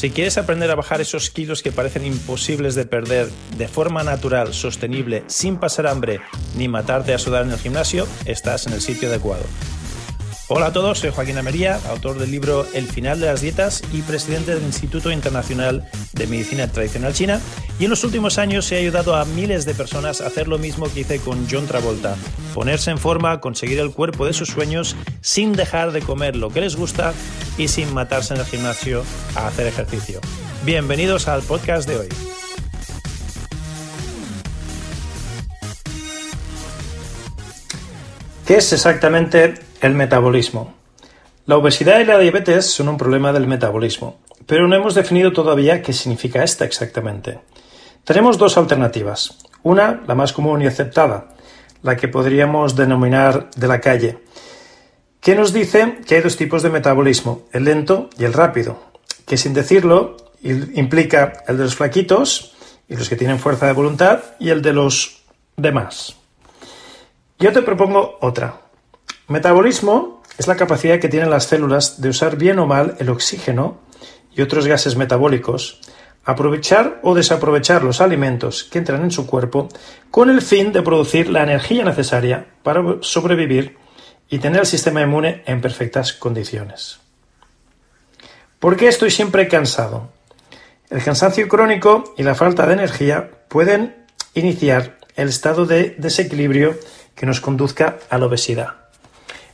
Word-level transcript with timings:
Si 0.00 0.08
quieres 0.08 0.38
aprender 0.38 0.70
a 0.70 0.76
bajar 0.76 1.02
esos 1.02 1.28
kilos 1.28 1.62
que 1.62 1.72
parecen 1.72 2.06
imposibles 2.06 2.74
de 2.74 2.86
perder 2.86 3.28
de 3.58 3.68
forma 3.68 4.02
natural, 4.02 4.54
sostenible, 4.54 5.24
sin 5.26 5.58
pasar 5.58 5.86
hambre 5.86 6.22
ni 6.56 6.68
matarte 6.68 7.12
a 7.12 7.18
sudar 7.18 7.44
en 7.44 7.50
el 7.50 7.58
gimnasio, 7.58 8.08
estás 8.24 8.66
en 8.66 8.72
el 8.72 8.80
sitio 8.80 9.10
adecuado. 9.10 9.44
Hola 10.52 10.66
a 10.66 10.72
todos, 10.72 10.98
soy 10.98 11.10
Joaquín 11.10 11.38
Amería, 11.38 11.78
autor 11.88 12.18
del 12.18 12.32
libro 12.32 12.66
El 12.74 12.88
final 12.88 13.20
de 13.20 13.26
las 13.26 13.40
dietas 13.40 13.84
y 13.92 14.02
presidente 14.02 14.52
del 14.52 14.64
Instituto 14.64 15.12
Internacional 15.12 15.88
de 16.12 16.26
Medicina 16.26 16.66
Tradicional 16.66 17.14
China. 17.14 17.40
Y 17.78 17.84
en 17.84 17.90
los 17.90 18.02
últimos 18.02 18.36
años 18.36 18.72
he 18.72 18.76
ayudado 18.78 19.14
a 19.14 19.24
miles 19.26 19.64
de 19.64 19.74
personas 19.74 20.20
a 20.20 20.26
hacer 20.26 20.48
lo 20.48 20.58
mismo 20.58 20.92
que 20.92 21.02
hice 21.02 21.20
con 21.20 21.46
John 21.48 21.68
Travolta, 21.68 22.16
ponerse 22.52 22.90
en 22.90 22.98
forma, 22.98 23.40
conseguir 23.40 23.78
el 23.78 23.92
cuerpo 23.92 24.26
de 24.26 24.32
sus 24.32 24.48
sueños 24.48 24.96
sin 25.20 25.52
dejar 25.52 25.92
de 25.92 26.02
comer 26.02 26.34
lo 26.34 26.50
que 26.50 26.62
les 26.62 26.74
gusta 26.74 27.14
y 27.56 27.68
sin 27.68 27.94
matarse 27.94 28.34
en 28.34 28.40
el 28.40 28.46
gimnasio 28.46 29.04
a 29.36 29.46
hacer 29.46 29.68
ejercicio. 29.68 30.20
Bienvenidos 30.64 31.28
al 31.28 31.42
podcast 31.42 31.88
de 31.88 31.96
hoy. 31.96 32.08
¿Qué 38.48 38.56
es 38.56 38.72
exactamente 38.72 39.69
el 39.80 39.94
metabolismo? 39.94 40.74
La 41.46 41.56
obesidad 41.56 42.00
y 42.00 42.04
la 42.04 42.18
diabetes 42.18 42.66
son 42.66 42.88
un 42.88 42.96
problema 42.96 43.32
del 43.32 43.46
metabolismo, 43.46 44.18
pero 44.46 44.68
no 44.68 44.76
hemos 44.76 44.94
definido 44.94 45.32
todavía 45.32 45.82
qué 45.82 45.92
significa 45.92 46.44
esta 46.44 46.64
exactamente. 46.64 47.40
Tenemos 48.04 48.38
dos 48.38 48.56
alternativas. 48.56 49.38
Una, 49.62 50.02
la 50.06 50.14
más 50.14 50.32
común 50.32 50.62
y 50.62 50.66
aceptada, 50.66 51.34
la 51.82 51.96
que 51.96 52.08
podríamos 52.08 52.76
denominar 52.76 53.50
de 53.56 53.68
la 53.68 53.80
calle, 53.80 54.18
que 55.20 55.34
nos 55.34 55.52
dice 55.52 55.98
que 56.06 56.16
hay 56.16 56.22
dos 56.22 56.36
tipos 56.36 56.62
de 56.62 56.70
metabolismo, 56.70 57.42
el 57.52 57.64
lento 57.64 58.08
y 58.18 58.24
el 58.24 58.32
rápido, 58.32 58.80
que 59.26 59.36
sin 59.36 59.54
decirlo 59.54 60.16
implica 60.42 61.44
el 61.46 61.58
de 61.58 61.64
los 61.64 61.76
flaquitos 61.76 62.56
y 62.88 62.96
los 62.96 63.08
que 63.08 63.16
tienen 63.16 63.38
fuerza 63.38 63.66
de 63.66 63.72
voluntad 63.72 64.20
y 64.38 64.50
el 64.50 64.62
de 64.62 64.72
los 64.72 65.22
demás. 65.56 66.16
Yo 67.38 67.52
te 67.52 67.62
propongo 67.62 68.18
otra. 68.20 68.60
Metabolismo 69.30 70.24
es 70.38 70.48
la 70.48 70.56
capacidad 70.56 70.98
que 70.98 71.08
tienen 71.08 71.30
las 71.30 71.44
células 71.44 72.00
de 72.00 72.08
usar 72.08 72.36
bien 72.36 72.58
o 72.58 72.66
mal 72.66 72.96
el 72.98 73.10
oxígeno 73.10 73.78
y 74.34 74.42
otros 74.42 74.66
gases 74.66 74.96
metabólicos, 74.96 75.80
aprovechar 76.24 76.98
o 77.04 77.14
desaprovechar 77.14 77.84
los 77.84 78.00
alimentos 78.00 78.64
que 78.64 78.78
entran 78.78 79.04
en 79.04 79.12
su 79.12 79.28
cuerpo 79.28 79.68
con 80.10 80.30
el 80.30 80.42
fin 80.42 80.72
de 80.72 80.82
producir 80.82 81.30
la 81.30 81.44
energía 81.44 81.84
necesaria 81.84 82.48
para 82.64 82.82
sobrevivir 83.02 83.76
y 84.28 84.40
tener 84.40 84.62
el 84.62 84.66
sistema 84.66 85.00
inmune 85.00 85.44
en 85.46 85.60
perfectas 85.60 86.12
condiciones. 86.12 86.98
¿Por 88.58 88.76
qué 88.76 88.88
estoy 88.88 89.12
siempre 89.12 89.46
cansado? 89.46 90.08
El 90.88 91.04
cansancio 91.04 91.46
crónico 91.46 92.14
y 92.16 92.24
la 92.24 92.34
falta 92.34 92.66
de 92.66 92.72
energía 92.72 93.30
pueden 93.46 93.94
iniciar 94.34 94.98
el 95.14 95.28
estado 95.28 95.66
de 95.66 95.94
desequilibrio 95.98 96.74
que 97.14 97.26
nos 97.26 97.40
conduzca 97.40 97.98
a 98.10 98.18
la 98.18 98.26
obesidad. 98.26 98.79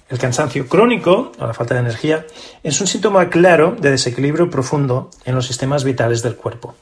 El 0.08 0.18
cansancio 0.18 0.68
crónico, 0.68 1.32
o 1.36 1.46
la 1.46 1.54
falta 1.54 1.74
de 1.74 1.80
energía, 1.80 2.26
es 2.62 2.80
un 2.80 2.86
síntoma 2.86 3.28
claro 3.28 3.74
de 3.78 3.90
desequilibrio 3.90 4.48
profundo 4.50 5.10
en 5.24 5.34
los 5.34 5.46
sistemas 5.46 5.82
vitales 5.82 6.22
del 6.22 6.36
cuerpo. 6.36 6.76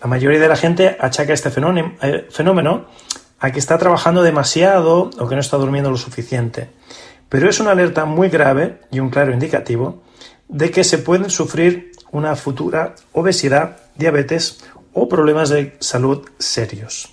La 0.00 0.08
mayoría 0.08 0.40
de 0.40 0.48
la 0.48 0.56
gente 0.56 0.96
achaca 0.98 1.32
este 1.32 1.48
eh, 1.48 2.26
fenómeno 2.28 2.86
a 3.38 3.50
que 3.52 3.58
está 3.58 3.78
trabajando 3.78 4.22
demasiado 4.22 5.10
o 5.18 5.28
que 5.28 5.36
no 5.36 5.40
está 5.40 5.56
durmiendo 5.58 5.90
lo 5.90 5.96
suficiente. 5.96 6.70
Pero 7.28 7.48
es 7.48 7.60
una 7.60 7.70
alerta 7.70 8.04
muy 8.04 8.28
grave 8.28 8.80
y 8.90 8.98
un 8.98 9.10
claro 9.10 9.32
indicativo 9.32 10.02
de 10.48 10.70
que 10.70 10.84
se 10.84 10.98
pueden 10.98 11.30
sufrir 11.30 11.92
una 12.10 12.34
futura 12.34 12.94
obesidad, 13.12 13.78
diabetes 13.96 14.64
o 14.92 15.08
problemas 15.08 15.50
de 15.50 15.76
salud 15.80 16.28
serios. 16.38 17.10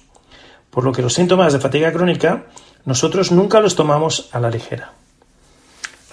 Por 0.70 0.84
lo 0.84 0.92
que 0.92 1.02
los 1.02 1.14
síntomas 1.14 1.54
de 1.54 1.60
fatiga 1.60 1.92
crónica 1.92 2.46
nosotros 2.86 3.32
nunca 3.32 3.60
los 3.60 3.76
tomamos 3.76 4.30
a 4.32 4.40
la 4.40 4.50
ligera. 4.50 4.94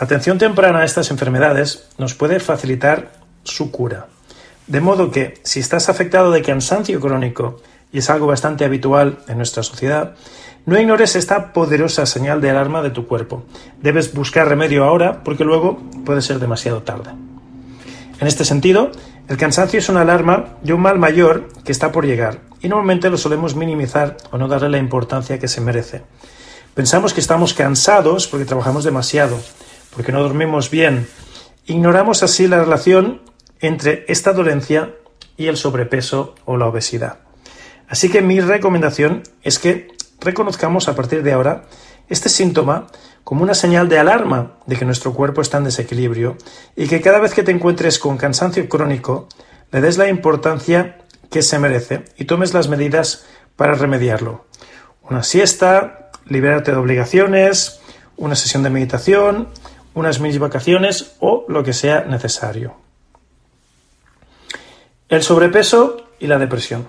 Atención 0.01 0.39
temprana 0.39 0.79
a 0.79 0.85
estas 0.87 1.11
enfermedades 1.11 1.85
nos 1.99 2.15
puede 2.15 2.41
facilitar 2.41 3.13
su 3.45 3.71
cura. 3.71 4.07
De 4.67 4.81
modo 4.81 5.11
que, 5.11 5.35
si 5.43 5.61
estás 5.61 5.91
afectado 5.91 6.31
de 6.31 6.41
cansancio 6.41 6.99
crónico, 7.01 7.61
y 7.93 7.99
es 7.99 8.09
algo 8.09 8.27
bastante 8.27 8.65
habitual 8.65 9.19
en 9.29 9.37
nuestra 9.37 9.63
sociedad, 9.63 10.15
no 10.65 10.81
ignores 10.81 11.17
esta 11.17 11.53
poderosa 11.53 12.07
señal 12.07 12.41
de 12.41 12.49
alarma 12.49 12.81
de 12.81 12.89
tu 12.89 13.07
cuerpo. 13.07 13.45
Debes 13.83 14.15
buscar 14.15 14.49
remedio 14.49 14.85
ahora 14.85 15.23
porque 15.23 15.45
luego 15.45 15.79
puede 16.07 16.23
ser 16.23 16.39
demasiado 16.39 16.81
tarde. 16.83 17.11
En 18.21 18.27
este 18.27 18.47
sentido, 18.47 18.93
el 19.29 19.37
cansancio 19.37 19.81
es 19.81 19.91
una 19.91 20.01
alarma 20.01 20.55
de 20.63 20.73
un 20.73 20.81
mal 20.81 20.99
mayor 20.99 21.49
que 21.63 21.73
está 21.73 21.93
por 21.93 22.07
llegar 22.07 22.39
y 22.63 22.71
normalmente 22.71 23.11
lo 23.11 23.19
solemos 23.19 23.55
minimizar 23.55 24.17
o 24.31 24.39
no 24.39 24.49
darle 24.49 24.71
la 24.71 24.79
importancia 24.79 25.39
que 25.39 25.49
se 25.49 25.61
merece. 25.61 26.01
Pensamos 26.73 27.13
que 27.13 27.21
estamos 27.21 27.53
cansados 27.53 28.29
porque 28.29 28.47
trabajamos 28.47 28.85
demasiado, 28.85 29.39
porque 29.95 30.13
no 30.13 30.23
dormimos 30.23 30.71
bien. 30.71 31.07
Ignoramos 31.67 32.23
así 32.23 32.49
la 32.49 32.61
relación 32.61 33.23
entre 33.61 34.05
esta 34.09 34.33
dolencia 34.33 34.95
y 35.37 35.47
el 35.47 35.57
sobrepeso 35.57 36.35
o 36.45 36.57
la 36.57 36.67
obesidad. 36.67 37.19
Así 37.89 38.09
que 38.09 38.23
mi 38.23 38.41
recomendación 38.41 39.23
es 39.43 39.59
que 39.59 39.89
reconozcamos 40.21 40.89
a 40.89 40.95
partir 40.95 41.23
de 41.23 41.33
ahora 41.33 41.65
este 42.09 42.29
síntoma 42.29 42.87
como 43.25 43.43
una 43.43 43.55
señal 43.55 43.89
de 43.89 43.99
alarma 43.99 44.59
de 44.67 44.77
que 44.77 44.85
nuestro 44.85 45.13
cuerpo 45.15 45.41
está 45.41 45.59
en 45.59 45.65
desequilibrio 45.65 46.37
y 46.77 46.89
que 46.89 47.01
cada 47.01 47.21
vez 47.21 47.35
que 47.35 47.43
te 47.43 47.53
encuentres 47.53 47.99
con 47.99 48.17
cansancio 48.17 48.69
crónico 48.69 49.29
le 49.73 49.81
des 49.81 49.99
la 49.99 50.09
importancia 50.09 50.99
que 51.31 51.43
se 51.43 51.59
merece 51.59 52.05
y 52.19 52.25
tomes 52.25 52.55
las 52.55 52.69
medidas 52.69 53.25
para 53.57 53.75
remediarlo. 53.75 54.47
Una 55.03 55.23
siesta, 55.23 56.11
liberarte 56.27 56.73
de 56.73 56.79
obligaciones, 56.79 57.81
una 58.17 58.35
sesión 58.35 58.63
de 58.63 58.71
meditación, 58.71 59.49
unas 59.95 60.21
mini 60.21 60.39
vacaciones 60.39 61.17
o 61.21 61.45
lo 61.49 61.63
que 61.63 61.73
sea 61.73 62.05
necesario. 62.05 62.77
El 65.09 65.23
sobrepeso 65.23 66.07
y 66.19 66.27
la 66.27 66.39
depresión. 66.39 66.89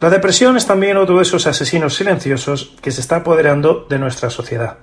La 0.00 0.10
depresión 0.10 0.56
es 0.56 0.66
también 0.66 0.96
otro 0.96 1.16
de 1.16 1.22
esos 1.22 1.46
asesinos 1.46 1.94
silenciosos 1.94 2.74
que 2.82 2.90
se 2.90 3.00
está 3.00 3.16
apoderando 3.16 3.86
de 3.88 3.98
nuestra 3.98 4.30
sociedad. 4.30 4.78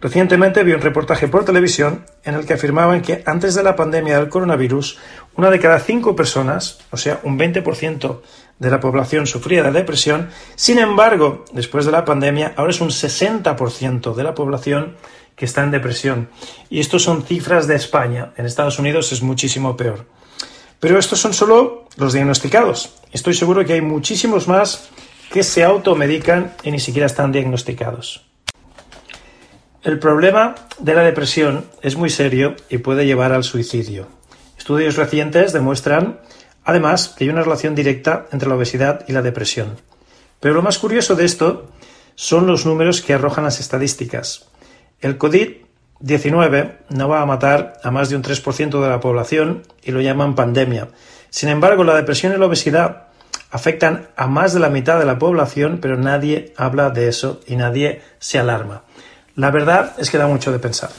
Recientemente 0.00 0.62
vi 0.62 0.72
un 0.72 0.80
reportaje 0.80 1.26
por 1.26 1.44
televisión 1.44 2.06
en 2.22 2.34
el 2.34 2.46
que 2.46 2.54
afirmaban 2.54 3.02
que 3.02 3.22
antes 3.26 3.56
de 3.56 3.64
la 3.64 3.74
pandemia 3.74 4.18
del 4.18 4.28
coronavirus, 4.28 4.98
una 5.34 5.50
de 5.50 5.58
cada 5.58 5.80
cinco 5.80 6.14
personas, 6.14 6.78
o 6.92 6.96
sea, 6.96 7.18
un 7.24 7.36
20% 7.36 8.20
de 8.58 8.70
la 8.70 8.78
población 8.78 9.26
sufría 9.26 9.64
de 9.64 9.72
depresión. 9.72 10.30
Sin 10.54 10.78
embargo, 10.78 11.44
después 11.52 11.84
de 11.84 11.92
la 11.92 12.04
pandemia, 12.04 12.52
ahora 12.56 12.70
es 12.70 12.80
un 12.80 12.90
60% 12.90 14.14
de 14.14 14.22
la 14.22 14.34
población 14.34 14.96
que 15.38 15.44
está 15.44 15.62
en 15.62 15.70
depresión. 15.70 16.28
Y 16.68 16.80
estos 16.80 17.04
son 17.04 17.22
cifras 17.22 17.66
de 17.66 17.76
España. 17.76 18.32
En 18.36 18.44
Estados 18.44 18.78
Unidos 18.78 19.12
es 19.12 19.22
muchísimo 19.22 19.76
peor. 19.76 20.06
Pero 20.80 20.98
estos 20.98 21.20
son 21.20 21.32
solo 21.32 21.88
los 21.96 22.12
diagnosticados. 22.12 22.94
Estoy 23.12 23.34
seguro 23.34 23.64
que 23.64 23.74
hay 23.74 23.80
muchísimos 23.80 24.48
más 24.48 24.90
que 25.30 25.42
se 25.42 25.64
automedican 25.64 26.54
y 26.62 26.70
ni 26.70 26.80
siquiera 26.80 27.06
están 27.06 27.32
diagnosticados. 27.32 28.26
El 29.82 29.98
problema 29.98 30.54
de 30.78 30.94
la 30.94 31.02
depresión 31.02 31.64
es 31.82 31.96
muy 31.96 32.10
serio 32.10 32.56
y 32.68 32.78
puede 32.78 33.06
llevar 33.06 33.32
al 33.32 33.44
suicidio. 33.44 34.08
Estudios 34.58 34.96
recientes 34.96 35.52
demuestran, 35.52 36.20
además, 36.64 37.14
que 37.16 37.24
hay 37.24 37.30
una 37.30 37.42
relación 37.42 37.74
directa 37.74 38.26
entre 38.32 38.48
la 38.48 38.56
obesidad 38.56 39.04
y 39.06 39.12
la 39.12 39.22
depresión. 39.22 39.80
Pero 40.40 40.54
lo 40.54 40.62
más 40.62 40.78
curioso 40.78 41.14
de 41.14 41.24
esto 41.24 41.70
son 42.16 42.46
los 42.46 42.66
números 42.66 43.00
que 43.00 43.14
arrojan 43.14 43.44
las 43.44 43.60
estadísticas. 43.60 44.48
El 45.00 45.18
COVID-19 45.18 46.72
no 46.90 47.08
va 47.08 47.22
a 47.22 47.26
matar 47.26 47.78
a 47.84 47.90
más 47.90 48.08
de 48.10 48.16
un 48.16 48.22
3% 48.22 48.82
de 48.82 48.88
la 48.88 49.00
población 49.00 49.62
y 49.82 49.92
lo 49.92 50.00
llaman 50.00 50.34
pandemia. 50.34 50.88
Sin 51.30 51.48
embargo, 51.48 51.84
la 51.84 51.94
depresión 51.94 52.32
y 52.32 52.38
la 52.38 52.46
obesidad 52.46 53.08
afectan 53.50 54.08
a 54.16 54.26
más 54.26 54.52
de 54.52 54.60
la 54.60 54.70
mitad 54.70 54.98
de 54.98 55.04
la 55.04 55.18
población, 55.18 55.78
pero 55.80 55.96
nadie 55.96 56.52
habla 56.56 56.90
de 56.90 57.08
eso 57.08 57.40
y 57.46 57.56
nadie 57.56 58.02
se 58.18 58.38
alarma. 58.38 58.82
La 59.36 59.50
verdad 59.50 59.94
es 59.98 60.10
que 60.10 60.18
da 60.18 60.26
mucho 60.26 60.50
de 60.50 60.58
pensar. 60.58 60.90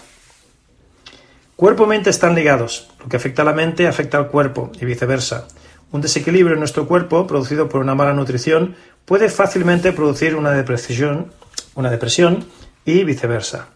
Cuerpo 1.57 1.83
y 1.83 1.87
mente 1.87 2.09
están 2.09 2.35
ligados. 2.35 2.89
Lo 3.01 3.09
que 3.09 3.17
afecta 3.17 3.41
a 3.41 3.45
la 3.45 3.53
mente 3.53 3.85
afecta 3.85 4.17
al 4.17 4.29
cuerpo 4.29 4.71
y 4.79 4.85
viceversa. 4.85 5.45
Un 5.91 5.99
desequilibrio 5.99 6.53
en 6.53 6.59
nuestro 6.59 6.87
cuerpo 6.87 7.27
producido 7.27 7.67
por 7.67 7.81
una 7.81 7.95
mala 7.95 8.13
nutrición 8.13 8.75
puede 9.03 9.27
fácilmente 9.27 9.91
producir 9.91 10.35
una 10.35 10.51
depresión, 10.51 11.33
una 11.75 11.89
depresión 11.89 12.45
y 12.85 13.03
viceversa. 13.03 13.67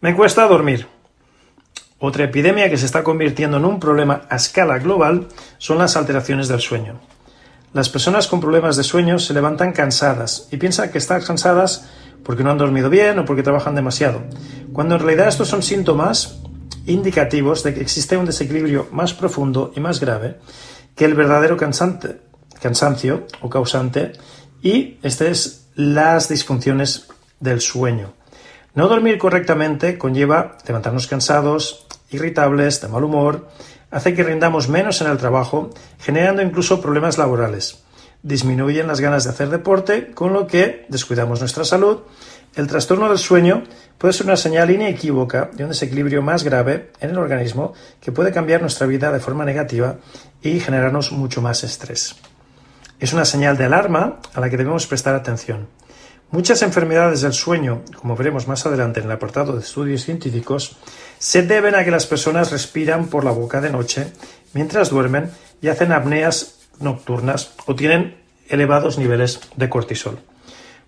Me 0.00 0.14
cuesta 0.14 0.46
dormir. 0.46 0.86
Otra 1.98 2.22
epidemia 2.22 2.70
que 2.70 2.76
se 2.76 2.86
está 2.86 3.02
convirtiendo 3.02 3.56
en 3.56 3.64
un 3.64 3.80
problema 3.80 4.22
a 4.30 4.36
escala 4.36 4.78
global 4.78 5.26
son 5.58 5.78
las 5.78 5.96
alteraciones 5.96 6.46
del 6.46 6.60
sueño. 6.60 7.00
Las 7.72 7.88
personas 7.88 8.28
con 8.28 8.40
problemas 8.40 8.76
de 8.76 8.84
sueño 8.84 9.18
se 9.18 9.34
levantan 9.34 9.72
cansadas 9.72 10.46
y 10.52 10.56
piensan 10.56 10.92
que 10.92 10.98
están 10.98 11.20
cansadas 11.22 11.88
porque 12.22 12.44
no 12.44 12.52
han 12.52 12.58
dormido 12.58 12.90
bien 12.90 13.18
o 13.18 13.24
porque 13.24 13.42
trabajan 13.42 13.74
demasiado, 13.74 14.22
cuando 14.72 14.94
en 14.94 15.00
realidad 15.00 15.26
estos 15.26 15.48
son 15.48 15.64
síntomas 15.64 16.38
indicativos 16.86 17.64
de 17.64 17.74
que 17.74 17.80
existe 17.80 18.16
un 18.16 18.26
desequilibrio 18.26 18.86
más 18.92 19.14
profundo 19.14 19.72
y 19.74 19.80
más 19.80 19.98
grave 19.98 20.38
que 20.94 21.06
el 21.06 21.14
verdadero 21.14 21.56
cansante, 21.56 22.20
cansancio 22.62 23.26
o 23.40 23.50
causante 23.50 24.12
y 24.62 24.98
este 25.02 25.28
es 25.32 25.66
las 25.74 26.28
disfunciones 26.28 27.08
del 27.40 27.60
sueño. 27.60 28.17
No 28.78 28.86
dormir 28.86 29.18
correctamente 29.18 29.98
conlleva 29.98 30.56
levantarnos 30.64 31.08
cansados, 31.08 31.88
irritables, 32.10 32.80
de 32.80 32.86
mal 32.86 33.02
humor, 33.02 33.48
hace 33.90 34.14
que 34.14 34.22
rindamos 34.22 34.68
menos 34.68 35.00
en 35.00 35.08
el 35.08 35.18
trabajo, 35.18 35.70
generando 35.98 36.42
incluso 36.42 36.80
problemas 36.80 37.18
laborales. 37.18 37.82
Disminuyen 38.22 38.86
las 38.86 39.00
ganas 39.00 39.24
de 39.24 39.30
hacer 39.30 39.48
deporte, 39.48 40.12
con 40.12 40.32
lo 40.32 40.46
que 40.46 40.86
descuidamos 40.88 41.40
nuestra 41.40 41.64
salud. 41.64 42.02
El 42.54 42.68
trastorno 42.68 43.08
del 43.08 43.18
sueño 43.18 43.64
puede 43.98 44.12
ser 44.12 44.26
una 44.26 44.36
señal 44.36 44.70
inequívoca 44.70 45.50
de 45.52 45.64
un 45.64 45.70
desequilibrio 45.70 46.22
más 46.22 46.44
grave 46.44 46.92
en 47.00 47.10
el 47.10 47.18
organismo 47.18 47.72
que 48.00 48.12
puede 48.12 48.30
cambiar 48.30 48.60
nuestra 48.60 48.86
vida 48.86 49.10
de 49.10 49.18
forma 49.18 49.44
negativa 49.44 49.96
y 50.40 50.60
generarnos 50.60 51.10
mucho 51.10 51.42
más 51.42 51.64
estrés. 51.64 52.14
Es 53.00 53.12
una 53.12 53.24
señal 53.24 53.56
de 53.56 53.64
alarma 53.64 54.20
a 54.34 54.40
la 54.40 54.48
que 54.48 54.56
debemos 54.56 54.86
prestar 54.86 55.16
atención. 55.16 55.66
Muchas 56.30 56.60
enfermedades 56.60 57.22
del 57.22 57.32
sueño, 57.32 57.80
como 57.96 58.14
veremos 58.14 58.46
más 58.46 58.66
adelante 58.66 59.00
en 59.00 59.06
el 59.06 59.12
apartado 59.12 59.54
de 59.54 59.60
estudios 59.60 60.04
científicos, 60.04 60.76
se 61.18 61.42
deben 61.42 61.74
a 61.74 61.84
que 61.84 61.90
las 61.90 62.04
personas 62.04 62.52
respiran 62.52 63.06
por 63.06 63.24
la 63.24 63.30
boca 63.30 63.62
de 63.62 63.70
noche 63.70 64.12
mientras 64.52 64.90
duermen 64.90 65.30
y 65.62 65.68
hacen 65.68 65.90
apneas 65.90 66.58
nocturnas 66.80 67.52
o 67.64 67.74
tienen 67.74 68.18
elevados 68.46 68.98
niveles 68.98 69.40
de 69.56 69.70
cortisol. 69.70 70.18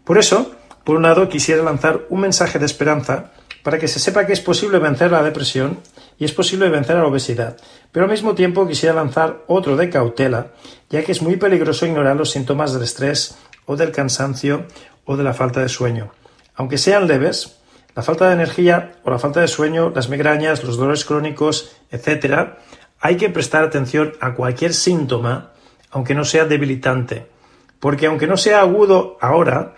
Por 0.05 0.19
eso, 0.19 0.53
por 0.85 0.97
un 0.97 1.03
lado, 1.03 1.31
quisiera 1.31 1.63
lanzar 1.63 2.03
un 2.11 2.21
mensaje 2.21 2.59
de 2.59 2.67
esperanza 2.67 3.33
para 3.63 3.79
que 3.79 3.89
se 3.89 3.99
sepa 3.99 4.27
que 4.27 4.35
es 4.35 4.41
posible 4.41 4.79
vencer 4.79 5.11
la 5.11 5.23
depresión 5.23 5.79
y 6.19 6.27
es 6.27 6.33
posible 6.33 6.69
vencer 6.69 6.97
a 6.97 7.01
la 7.01 7.07
obesidad, 7.07 7.57
pero 7.93 8.05
al 8.05 8.11
mismo 8.11 8.35
tiempo 8.35 8.69
quisiera 8.69 8.95
lanzar 8.95 9.43
otro 9.47 9.77
de 9.77 9.89
cautela, 9.89 10.49
ya 10.91 11.03
que 11.03 11.13
es 11.13 11.23
muy 11.23 11.37
peligroso 11.37 11.87
ignorar 11.87 12.17
los 12.17 12.31
síntomas 12.31 12.75
del 12.75 12.83
estrés 12.83 13.39
o 13.67 13.77
del 13.77 13.93
cansancio 13.93 14.67
o 15.05 15.17
de 15.17 15.25
la 15.25 15.35
falta 15.35 15.61
de 15.61 15.69
sueño. 15.69 16.13
Aunque 16.55 16.79
sean 16.79 17.07
leves, 17.07 17.61
la 17.95 18.03
falta 18.03 18.29
de 18.29 18.35
energía 18.35 18.93
o 19.05 19.11
la 19.11 19.19
falta 19.19 19.41
de 19.41 19.49
sueño, 19.49 19.91
las 19.95 20.09
migrañas, 20.09 20.65
los 20.65 20.77
dolores 20.77 21.05
crónicos, 21.05 21.77
etc., 21.91 22.55
hay 23.01 23.17
que 23.17 23.31
prestar 23.31 23.65
atención 23.65 24.13
a 24.21 24.35
cualquier 24.35 24.75
síntoma, 24.75 25.53
aunque 25.91 26.15
no 26.15 26.25
sea 26.25 26.45
debilitante, 26.45 27.27
porque 27.79 28.07
aunque 28.07 28.27
no 28.27 28.37
sea 28.37 28.61
agudo 28.61 29.17
ahora, 29.21 29.75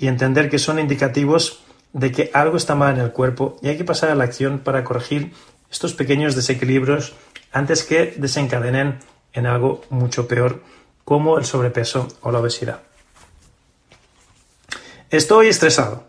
y 0.00 0.08
entender 0.08 0.48
que 0.48 0.58
son 0.58 0.78
indicativos 0.78 1.62
de 1.92 2.10
que 2.10 2.30
algo 2.32 2.56
está 2.56 2.74
mal 2.74 2.94
en 2.94 3.02
el 3.02 3.12
cuerpo 3.12 3.58
y 3.60 3.68
hay 3.68 3.76
que 3.76 3.84
pasar 3.84 4.08
a 4.08 4.14
la 4.14 4.24
acción 4.24 4.60
para 4.60 4.82
corregir 4.82 5.32
estos 5.70 5.92
pequeños 5.92 6.34
desequilibrios 6.34 7.14
antes 7.52 7.84
que 7.84 8.14
desencadenen 8.16 9.00
en 9.34 9.46
algo 9.46 9.82
mucho 9.90 10.26
peor 10.26 10.62
como 11.04 11.36
el 11.36 11.44
sobrepeso 11.44 12.08
o 12.22 12.32
la 12.32 12.38
obesidad. 12.38 12.80
Estoy 15.10 15.48
estresado. 15.48 16.04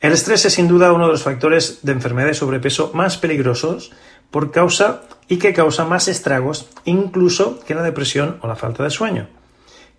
El 0.00 0.12
estrés 0.12 0.46
es 0.46 0.54
sin 0.54 0.66
duda 0.66 0.94
uno 0.94 1.04
de 1.04 1.12
los 1.12 1.24
factores 1.24 1.80
de 1.82 1.92
enfermedad 1.92 2.28
de 2.28 2.34
sobrepeso 2.34 2.90
más 2.94 3.18
peligrosos 3.18 3.92
por 4.30 4.50
causa 4.50 5.02
y 5.28 5.36
que 5.36 5.52
causa 5.52 5.84
más 5.84 6.08
estragos 6.08 6.70
incluso 6.86 7.60
que 7.60 7.74
la 7.74 7.82
depresión 7.82 8.38
o 8.40 8.48
la 8.48 8.56
falta 8.56 8.82
de 8.82 8.88
sueño. 8.88 9.28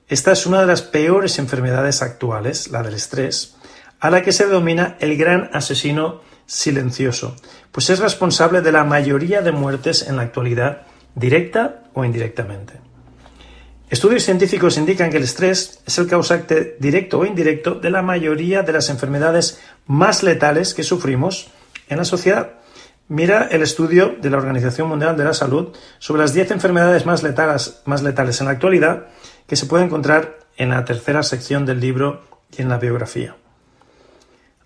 Esta 0.07 0.31
es 0.31 0.47
una 0.47 0.59
de 0.59 0.65
las 0.65 0.81
peores 0.81 1.37
enfermedades 1.37 2.01
actuales, 2.01 2.71
la 2.71 2.81
del 2.81 2.95
estrés, 2.95 3.57
a 3.99 4.09
la 4.09 4.23
que 4.23 4.31
se 4.31 4.47
denomina 4.47 4.97
el 4.99 5.17
gran 5.17 5.51
asesino 5.53 6.21
silencioso, 6.47 7.35
pues 7.71 7.91
es 7.91 7.99
responsable 7.99 8.61
de 8.61 8.71
la 8.71 8.83
mayoría 8.83 9.43
de 9.43 9.51
muertes 9.51 10.01
en 10.07 10.15
la 10.15 10.23
actualidad, 10.23 10.87
directa 11.13 11.83
o 11.93 12.03
indirectamente. 12.05 12.90
Estudios 13.91 14.23
científicos 14.23 14.77
indican 14.77 15.09
que 15.09 15.17
el 15.17 15.23
estrés 15.23 15.81
es 15.85 15.97
el 15.97 16.07
causante 16.07 16.77
directo 16.79 17.19
o 17.19 17.25
indirecto 17.25 17.75
de 17.75 17.89
la 17.89 18.01
mayoría 18.01 18.63
de 18.63 18.71
las 18.71 18.89
enfermedades 18.89 19.59
más 19.85 20.23
letales 20.23 20.73
que 20.73 20.83
sufrimos 20.83 21.51
en 21.89 21.97
la 21.97 22.05
sociedad. 22.05 22.53
Mira 23.09 23.49
el 23.51 23.61
estudio 23.61 24.15
de 24.21 24.29
la 24.29 24.37
Organización 24.37 24.87
Mundial 24.87 25.17
de 25.17 25.25
la 25.25 25.33
Salud 25.33 25.75
sobre 25.99 26.21
las 26.21 26.33
10 26.33 26.51
enfermedades 26.51 27.05
más 27.05 27.21
letales, 27.21 28.39
en 28.39 28.45
la 28.45 28.53
actualidad 28.53 29.07
que 29.45 29.57
se 29.57 29.65
puede 29.65 29.83
encontrar 29.83 30.39
en 30.55 30.69
la 30.69 30.85
tercera 30.85 31.21
sección 31.21 31.65
del 31.65 31.81
libro 31.81 32.23
y 32.57 32.61
en 32.61 32.69
la 32.69 32.77
biografía. 32.77 33.35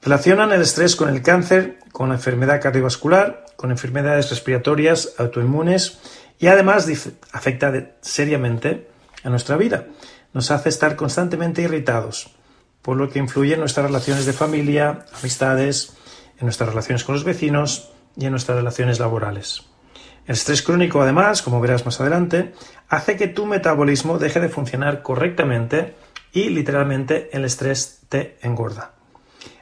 Relacionan 0.03 0.51
el 0.51 0.61
estrés 0.61 0.95
con 0.95 1.09
el 1.09 1.23
cáncer, 1.23 1.79
con 1.91 2.09
la 2.09 2.15
enfermedad 2.15 2.61
cardiovascular, 2.61 3.43
con 3.55 3.71
enfermedades 3.71 4.29
respiratorias, 4.29 5.15
autoinmunes 5.17 5.97
y 6.37 6.45
además 6.45 6.87
afecta 7.31 7.73
seriamente 8.01 8.93
a 9.25 9.29
nuestra 9.29 9.57
vida. 9.57 9.87
Nos 10.33 10.51
hace 10.51 10.69
estar 10.69 10.95
constantemente 10.95 11.61
irritados, 11.61 12.35
por 12.81 12.95
lo 12.95 13.09
que 13.09 13.19
influye 13.19 13.55
en 13.55 13.59
nuestras 13.59 13.87
relaciones 13.87 14.25
de 14.25 14.33
familia, 14.33 15.05
amistades, 15.19 15.97
en 16.37 16.45
nuestras 16.45 16.69
relaciones 16.69 17.03
con 17.03 17.15
los 17.15 17.23
vecinos 17.23 17.91
y 18.15 18.25
en 18.25 18.31
nuestras 18.31 18.57
relaciones 18.57 18.99
laborales. 18.99 19.63
El 20.27 20.33
estrés 20.33 20.61
crónico, 20.61 21.01
además, 21.01 21.41
como 21.41 21.61
verás 21.61 21.85
más 21.85 21.99
adelante, 21.99 22.53
hace 22.87 23.15
que 23.15 23.27
tu 23.27 23.45
metabolismo 23.45 24.17
deje 24.17 24.39
de 24.39 24.49
funcionar 24.49 25.01
correctamente 25.01 25.95
y 26.31 26.49
literalmente 26.49 27.29
el 27.35 27.45
estrés 27.45 28.01
te 28.09 28.37
engorda. 28.41 28.93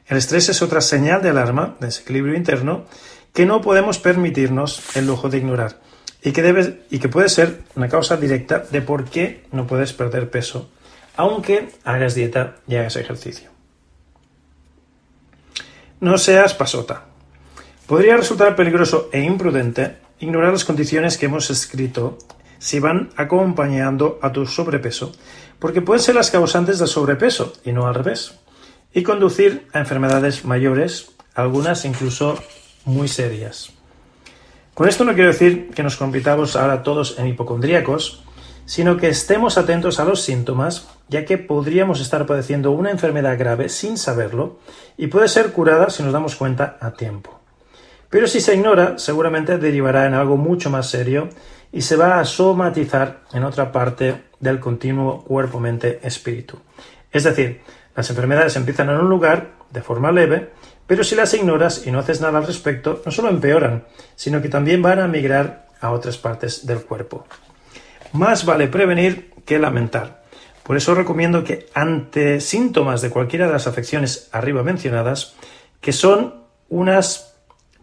El 0.05 0.17
estrés 0.17 0.49
es 0.49 0.61
otra 0.61 0.81
señal 0.81 1.21
de 1.21 1.29
alarma, 1.29 1.75
de 1.79 1.87
desequilibrio 1.87 2.35
interno, 2.35 2.85
que 3.33 3.45
no 3.45 3.61
podemos 3.61 3.99
permitirnos 3.99 4.95
el 4.95 5.07
lujo 5.07 5.29
de 5.29 5.37
ignorar 5.37 5.79
y 6.23 6.31
que, 6.31 6.79
y 6.89 6.99
que 6.99 7.09
puede 7.09 7.29
ser 7.29 7.63
una 7.75 7.89
causa 7.89 8.17
directa 8.17 8.59
de 8.59 8.81
por 8.81 9.05
qué 9.05 9.43
no 9.51 9.67
puedes 9.67 9.91
perder 9.93 10.29
peso, 10.29 10.69
aunque 11.15 11.69
hagas 11.83 12.15
dieta 12.15 12.55
y 12.67 12.75
hagas 12.75 12.95
ejercicio. 12.95 13.49
No 15.99 16.17
seas 16.17 16.53
pasota. 16.53 17.05
Podría 17.87 18.17
resultar 18.17 18.55
peligroso 18.55 19.09
e 19.11 19.21
imprudente 19.21 19.97
ignorar 20.19 20.53
las 20.53 20.65
condiciones 20.65 21.17
que 21.17 21.25
hemos 21.25 21.49
escrito 21.49 22.17
si 22.57 22.79
van 22.79 23.09
acompañando 23.17 24.19
a 24.21 24.31
tu 24.31 24.45
sobrepeso, 24.45 25.11
porque 25.59 25.81
pueden 25.81 26.01
ser 26.01 26.15
las 26.15 26.31
causantes 26.31 26.79
del 26.79 26.87
sobrepeso 26.87 27.53
y 27.65 27.73
no 27.73 27.87
al 27.87 27.95
revés, 27.95 28.39
y 28.93 29.03
conducir 29.03 29.67
a 29.73 29.79
enfermedades 29.79 30.45
mayores, 30.45 31.11
algunas 31.35 31.83
incluso 31.83 32.41
muy 32.85 33.09
serias. 33.09 33.73
Con 34.73 34.89
esto 34.89 35.03
no 35.05 35.13
quiero 35.13 35.29
decir 35.29 35.69
que 35.69 35.83
nos 35.83 35.97
convirtamos 35.97 36.55
ahora 36.55 36.81
todos 36.81 37.19
en 37.19 37.27
hipocondríacos, 37.27 38.23
sino 38.65 38.97
que 38.97 39.07
estemos 39.07 39.59
atentos 39.59 39.99
a 39.99 40.03
los 40.03 40.23
síntomas, 40.23 40.87
ya 41.09 41.25
que 41.25 41.37
podríamos 41.37 42.01
estar 42.01 42.25
padeciendo 42.25 42.71
una 42.71 42.89
enfermedad 42.89 43.37
grave 43.37 43.69
sin 43.69 43.99
saberlo 43.99 44.57
y 44.97 45.07
puede 45.07 45.27
ser 45.27 45.51
curada 45.51 45.91
si 45.91 46.01
nos 46.01 46.11
damos 46.11 46.35
cuenta 46.35 46.77
a 46.81 46.93
tiempo. 46.93 47.39
Pero 48.09 48.25
si 48.25 48.41
se 48.41 48.55
ignora, 48.55 48.97
seguramente 48.97 49.59
derivará 49.59 50.07
en 50.07 50.15
algo 50.15 50.37
mucho 50.37 50.71
más 50.71 50.89
serio 50.89 51.29
y 51.71 51.81
se 51.81 51.95
va 51.95 52.19
a 52.19 52.25
somatizar 52.25 53.21
en 53.31 53.43
otra 53.43 53.71
parte 53.71 54.23
del 54.39 54.59
continuo 54.59 55.23
cuerpo-mente-espíritu. 55.23 56.57
Es 57.11 57.25
decir, 57.25 57.61
las 57.95 58.09
enfermedades 58.09 58.55
empiezan 58.55 58.89
en 58.89 58.97
un 58.97 59.09
lugar 59.09 59.51
de 59.69 59.83
forma 59.83 60.11
leve 60.11 60.51
pero 60.93 61.03
si 61.03 61.15
las 61.15 61.33
ignoras 61.33 61.87
y 61.87 61.91
no 61.91 61.97
haces 61.97 62.21
nada 62.21 62.37
al 62.37 62.45
respecto, 62.45 63.01
no 63.03 63.11
solo 63.11 63.29
empeoran, 63.29 63.85
sino 64.13 64.43
que 64.43 64.47
también 64.47 64.83
van 64.83 64.99
a 64.99 65.07
migrar 65.07 65.65
a 65.81 65.89
otras 65.89 66.19
partes 66.19 66.67
del 66.67 66.83
cuerpo. 66.83 67.25
Más 68.11 68.45
vale 68.45 68.67
prevenir 68.67 69.31
que 69.43 69.57
lamentar. 69.57 70.21
Por 70.61 70.77
eso 70.77 70.93
recomiendo 70.93 71.43
que 71.43 71.65
ante 71.73 72.39
síntomas 72.41 73.01
de 73.01 73.09
cualquiera 73.09 73.47
de 73.47 73.53
las 73.53 73.65
afecciones 73.65 74.29
arriba 74.31 74.61
mencionadas, 74.61 75.33
que 75.81 75.93
son 75.93 76.43
unas 76.69 77.37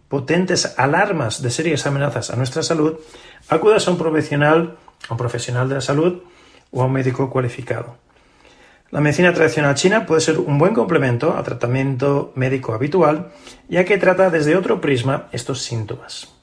potentes 0.07 0.79
alarmas 0.79 1.43
de 1.43 1.50
serias 1.50 1.88
amenazas 1.88 2.31
a 2.31 2.37
nuestra 2.37 2.62
salud, 2.62 3.00
acudas 3.49 3.88
a 3.88 3.90
un 3.90 3.99
profesional, 3.99 4.76
a 5.09 5.14
un 5.14 5.19
profesional 5.19 5.69
de 5.69 5.75
la 5.75 5.81
salud 5.81 6.23
o 6.71 6.81
a 6.81 6.85
un 6.85 6.93
médico 6.93 7.29
cualificado. 7.29 7.97
La 8.91 9.01
medicina 9.01 9.33
tradicional 9.33 9.77
china 9.77 10.05
puede 10.05 10.21
ser 10.21 10.39
un 10.39 10.59
buen 10.59 10.75
complemento 10.75 11.37
al 11.37 11.45
tratamiento 11.45 12.33
médico 12.35 12.75
habitual, 12.75 13.31
ya 13.69 13.85
que 13.85 13.99
trata 13.99 14.31
desde 14.31 14.57
otro 14.57 14.81
prisma 14.81 15.29
estos 15.31 15.63
síntomas. 15.63 16.35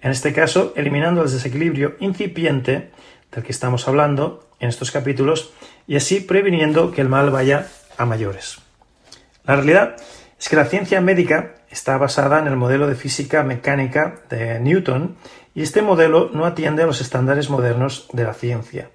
En 0.00 0.10
este 0.10 0.32
caso, 0.32 0.72
eliminando 0.74 1.22
el 1.22 1.30
desequilibrio 1.30 1.96
incipiente 2.00 2.92
del 3.30 3.44
que 3.44 3.52
estamos 3.52 3.88
hablando 3.88 4.48
en 4.58 4.70
estos 4.70 4.90
capítulos 4.90 5.52
y 5.86 5.96
así 5.96 6.20
previniendo 6.20 6.92
que 6.92 7.02
el 7.02 7.10
mal 7.10 7.30
vaya 7.30 7.68
a 7.98 8.06
mayores. 8.06 8.58
La 9.44 9.56
realidad 9.56 9.96
es 10.40 10.48
que 10.48 10.56
la 10.56 10.64
ciencia 10.64 11.02
médica 11.02 11.56
está 11.70 11.98
basada 11.98 12.38
en 12.38 12.46
el 12.46 12.56
modelo 12.56 12.86
de 12.86 12.94
física 12.94 13.42
mecánica 13.42 14.22
de 14.30 14.60
Newton 14.60 15.16
y 15.54 15.60
este 15.60 15.82
modelo 15.82 16.30
no 16.32 16.46
atiende 16.46 16.84
a 16.84 16.86
los 16.86 17.02
estándares 17.02 17.50
modernos 17.50 18.08
de 18.14 18.24
la 18.24 18.32
ciencia 18.32 18.88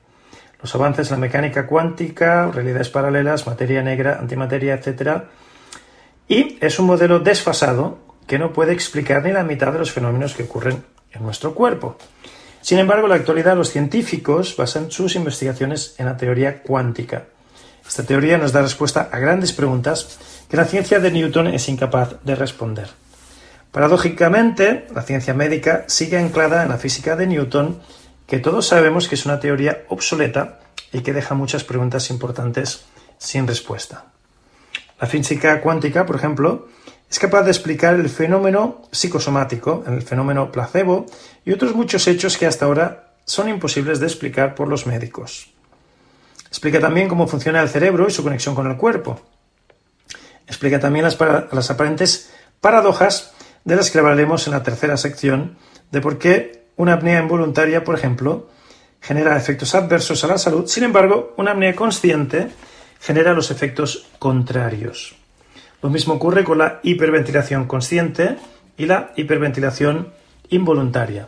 los 0.62 0.74
avances 0.76 1.10
en 1.10 1.16
la 1.16 1.22
mecánica 1.22 1.68
cuántica, 1.68 2.50
realidades 2.52 2.90
paralelas, 2.90 3.46
materia 3.48 3.82
negra, 3.82 4.18
antimateria, 4.20 4.76
etc. 4.76 5.24
Y 6.28 6.58
es 6.62 6.80
un 6.80 6.88
modelo 6.88 7.20
desfasado 7.20 8.00
que 8.26 8.40
no 8.40 8.54
puede 8.54 8.74
explicar 8.74 9.24
ni 9.24 9.32
la 9.32 9.44
mitad 9.44 9.72
de 9.72 9.80
los 9.80 9.92
fenómenos 9.92 10.34
que 10.34 10.44
ocurren 10.44 10.84
en 11.12 11.24
nuestro 11.24 11.54
cuerpo. 11.56 11.98
Sin 12.62 12.80
embargo, 12.80 13.06
en 13.06 13.12
la 13.12 13.16
actualidad 13.16 13.56
los 13.56 13.72
científicos 13.72 14.56
basan 14.58 14.92
sus 14.92 15.16
investigaciones 15.16 15.96
en 15.98 16.06
la 16.08 16.18
teoría 16.18 16.62
cuántica. 16.62 17.26
Esta 17.88 18.04
teoría 18.04 18.38
nos 18.38 18.52
da 18.52 18.62
respuesta 18.62 19.08
a 19.12 19.20
grandes 19.20 19.54
preguntas 19.54 20.20
que 20.50 20.58
la 20.58 20.66
ciencia 20.66 21.00
de 21.00 21.12
Newton 21.12 21.48
es 21.48 21.70
incapaz 21.70 22.16
de 22.24 22.36
responder. 22.36 22.90
Paradójicamente, 23.72 24.88
la 24.94 25.04
ciencia 25.04 25.34
médica 25.34 25.86
sigue 25.88 26.18
anclada 26.18 26.64
en 26.64 26.70
la 26.70 26.78
física 26.78 27.16
de 27.16 27.28
Newton, 27.28 27.80
que 28.28 28.40
todos 28.40 28.68
sabemos 28.68 29.08
que 29.08 29.16
es 29.16 29.26
una 29.26 29.40
teoría 29.40 29.86
obsoleta 29.88 30.60
y 30.92 31.00
que 31.00 31.14
deja 31.14 31.34
muchas 31.34 31.64
preguntas 31.64 32.10
importantes 32.10 32.86
sin 33.18 33.48
respuesta. 33.48 34.06
La 35.00 35.08
física 35.08 35.62
cuántica, 35.62 36.06
por 36.06 36.18
ejemplo, 36.18 36.68
es 37.10 37.20
capaz 37.20 37.44
de 37.44 37.52
explicar 37.52 37.96
el 37.96 38.10
fenómeno 38.10 38.82
psicosomático, 38.92 39.84
el 39.88 40.02
fenómeno 40.02 40.52
placebo 40.52 41.06
y 41.46 41.54
otros 41.54 41.74
muchos 41.74 42.08
hechos 42.08 42.38
que 42.38 42.46
hasta 42.46 42.66
ahora 42.66 43.14
son 43.24 43.48
imposibles 43.50 44.00
de 44.00 44.08
explicar 44.08 44.56
por 44.56 44.68
los 44.68 44.86
médicos. 44.86 45.54
Explica 46.48 46.80
también 46.80 47.08
cómo 47.08 47.28
funciona 47.28 47.62
el 47.62 47.70
cerebro 47.70 48.08
y 48.08 48.12
su 48.12 48.24
conexión 48.24 48.56
con 48.56 48.70
el 48.70 48.78
cuerpo. 48.78 49.22
Explica 50.48 50.80
también 50.80 51.06
las, 51.06 51.18
las 51.20 51.72
aparentes 51.72 52.32
paradojas 52.60 53.34
de 53.64 53.76
las 53.76 53.92
que 53.92 54.00
hablaremos 54.00 54.48
en 54.48 54.54
la 54.54 54.64
tercera 54.64 54.98
sección 54.98 55.58
de 55.92 56.02
por 56.02 56.18
qué 56.18 56.67
una 56.78 56.94
apnea 56.94 57.22
involuntaria, 57.22 57.84
por 57.84 57.96
ejemplo, 57.96 58.48
genera 59.02 59.38
efectos 59.38 59.76
adversos 59.76 60.24
a 60.24 60.28
la 60.28 60.38
salud, 60.38 60.68
sin 60.68 60.84
embargo, 60.84 61.34
una 61.38 61.52
apnea 61.52 61.76
consciente 61.76 62.50
genera 63.00 63.34
los 63.34 63.52
efectos 63.52 64.08
contrarios. 64.20 65.16
Lo 65.82 65.90
mismo 65.90 66.16
ocurre 66.16 66.44
con 66.44 66.58
la 66.58 66.80
hiperventilación 66.84 67.66
consciente 67.66 68.38
y 68.78 68.86
la 68.86 69.12
hiperventilación 69.16 70.14
involuntaria. 70.50 71.28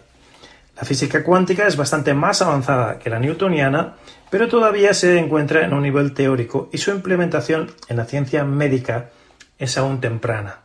La 0.75 0.83
física 0.83 1.23
cuántica 1.23 1.67
es 1.67 1.75
bastante 1.75 2.13
más 2.13 2.41
avanzada 2.41 2.99
que 2.99 3.09
la 3.09 3.19
newtoniana, 3.19 3.95
pero 4.29 4.47
todavía 4.47 4.93
se 4.93 5.17
encuentra 5.17 5.65
en 5.65 5.73
un 5.73 5.83
nivel 5.83 6.13
teórico 6.13 6.69
y 6.71 6.77
su 6.77 6.91
implementación 6.91 7.71
en 7.89 7.97
la 7.97 8.05
ciencia 8.05 8.45
médica 8.45 9.09
es 9.57 9.77
aún 9.77 9.99
temprana. 9.99 10.59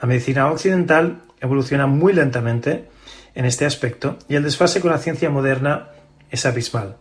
La 0.00 0.08
medicina 0.08 0.50
occidental 0.50 1.20
evoluciona 1.40 1.86
muy 1.86 2.12
lentamente 2.12 2.88
en 3.34 3.44
este 3.44 3.66
aspecto 3.66 4.18
y 4.28 4.36
el 4.36 4.42
desfase 4.42 4.80
con 4.80 4.90
la 4.90 4.98
ciencia 4.98 5.30
moderna 5.30 5.88
es 6.30 6.46
abismal. 6.46 6.96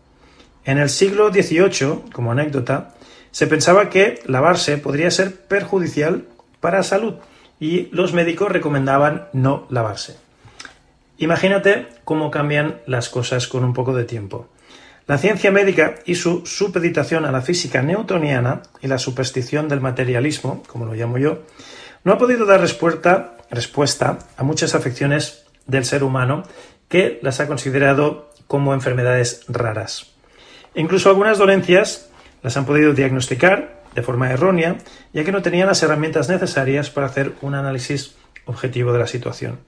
En 0.65 0.77
el 0.77 0.89
siglo 0.89 1.31
XVIII, 1.31 2.11
como 2.13 2.31
anécdota, 2.31 2.95
se 3.31 3.47
pensaba 3.47 3.89
que 3.89 4.21
lavarse 4.25 4.77
podría 4.77 5.11
ser 5.11 5.35
perjudicial 5.35 6.25
para 6.59 6.77
la 6.77 6.83
salud 6.83 7.15
y 7.59 7.87
los 7.91 8.13
médicos 8.13 8.51
recomendaban 8.51 9.27
no 9.33 9.67
lavarse. 9.69 10.17
Imagínate 11.17 11.87
cómo 12.03 12.31
cambian 12.31 12.81
las 12.85 13.09
cosas 13.09 13.47
con 13.47 13.63
un 13.63 13.73
poco 13.73 13.93
de 13.93 14.03
tiempo. 14.03 14.47
La 15.05 15.17
ciencia 15.17 15.51
médica 15.51 15.95
y 16.05 16.15
su 16.15 16.45
supeditación 16.45 17.25
a 17.25 17.31
la 17.31 17.41
física 17.41 17.81
newtoniana 17.81 18.61
y 18.81 18.87
la 18.87 18.97
superstición 18.97 19.67
del 19.67 19.81
materialismo, 19.81 20.63
como 20.67 20.85
lo 20.85 20.93
llamo 20.93 21.17
yo, 21.17 21.39
no 22.03 22.13
ha 22.13 22.17
podido 22.17 22.45
dar 22.45 22.61
respuesta, 22.61 23.35
respuesta 23.49 24.19
a 24.37 24.43
muchas 24.43 24.75
afecciones 24.75 25.42
del 25.65 25.85
ser 25.85 26.03
humano 26.03 26.43
que 26.89 27.19
las 27.21 27.39
ha 27.39 27.47
considerado 27.47 28.29
como 28.47 28.73
enfermedades 28.73 29.45
raras. 29.47 30.11
incluso 30.75 31.09
algunas 31.09 31.37
dolencias 31.37 32.09
las 32.41 32.57
han 32.57 32.65
podido 32.65 32.93
diagnosticar 32.93 33.83
de 33.95 34.01
forma 34.01 34.31
errónea, 34.31 34.77
ya 35.13 35.23
que 35.23 35.31
no 35.31 35.41
tenían 35.41 35.67
las 35.67 35.81
herramientas 35.83 36.29
necesarias 36.29 36.89
para 36.89 37.07
hacer 37.07 37.33
un 37.41 37.55
análisis 37.55 38.15
objetivo 38.45 38.91
de 38.91 38.99
la 38.99 39.07
situación. 39.07 39.59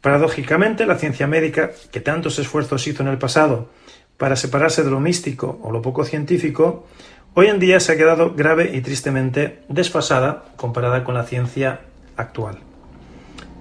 Paradójicamente, 0.00 0.86
la 0.86 0.98
ciencia 0.98 1.26
médica, 1.26 1.70
que 1.92 2.00
tantos 2.00 2.38
esfuerzos 2.38 2.86
hizo 2.86 3.02
en 3.02 3.08
el 3.08 3.18
pasado 3.18 3.70
para 4.16 4.36
separarse 4.36 4.82
de 4.82 4.90
lo 4.90 5.00
místico 5.00 5.60
o 5.62 5.70
lo 5.70 5.80
poco 5.80 6.04
científico, 6.04 6.86
hoy 7.34 7.46
en 7.46 7.60
día 7.60 7.78
se 7.78 7.92
ha 7.92 7.96
quedado 7.96 8.34
grave 8.34 8.70
y 8.74 8.80
tristemente 8.80 9.62
desfasada 9.68 10.44
comparada 10.56 11.04
con 11.04 11.14
la 11.14 11.24
ciencia 11.24 11.82
actual. 12.16 12.58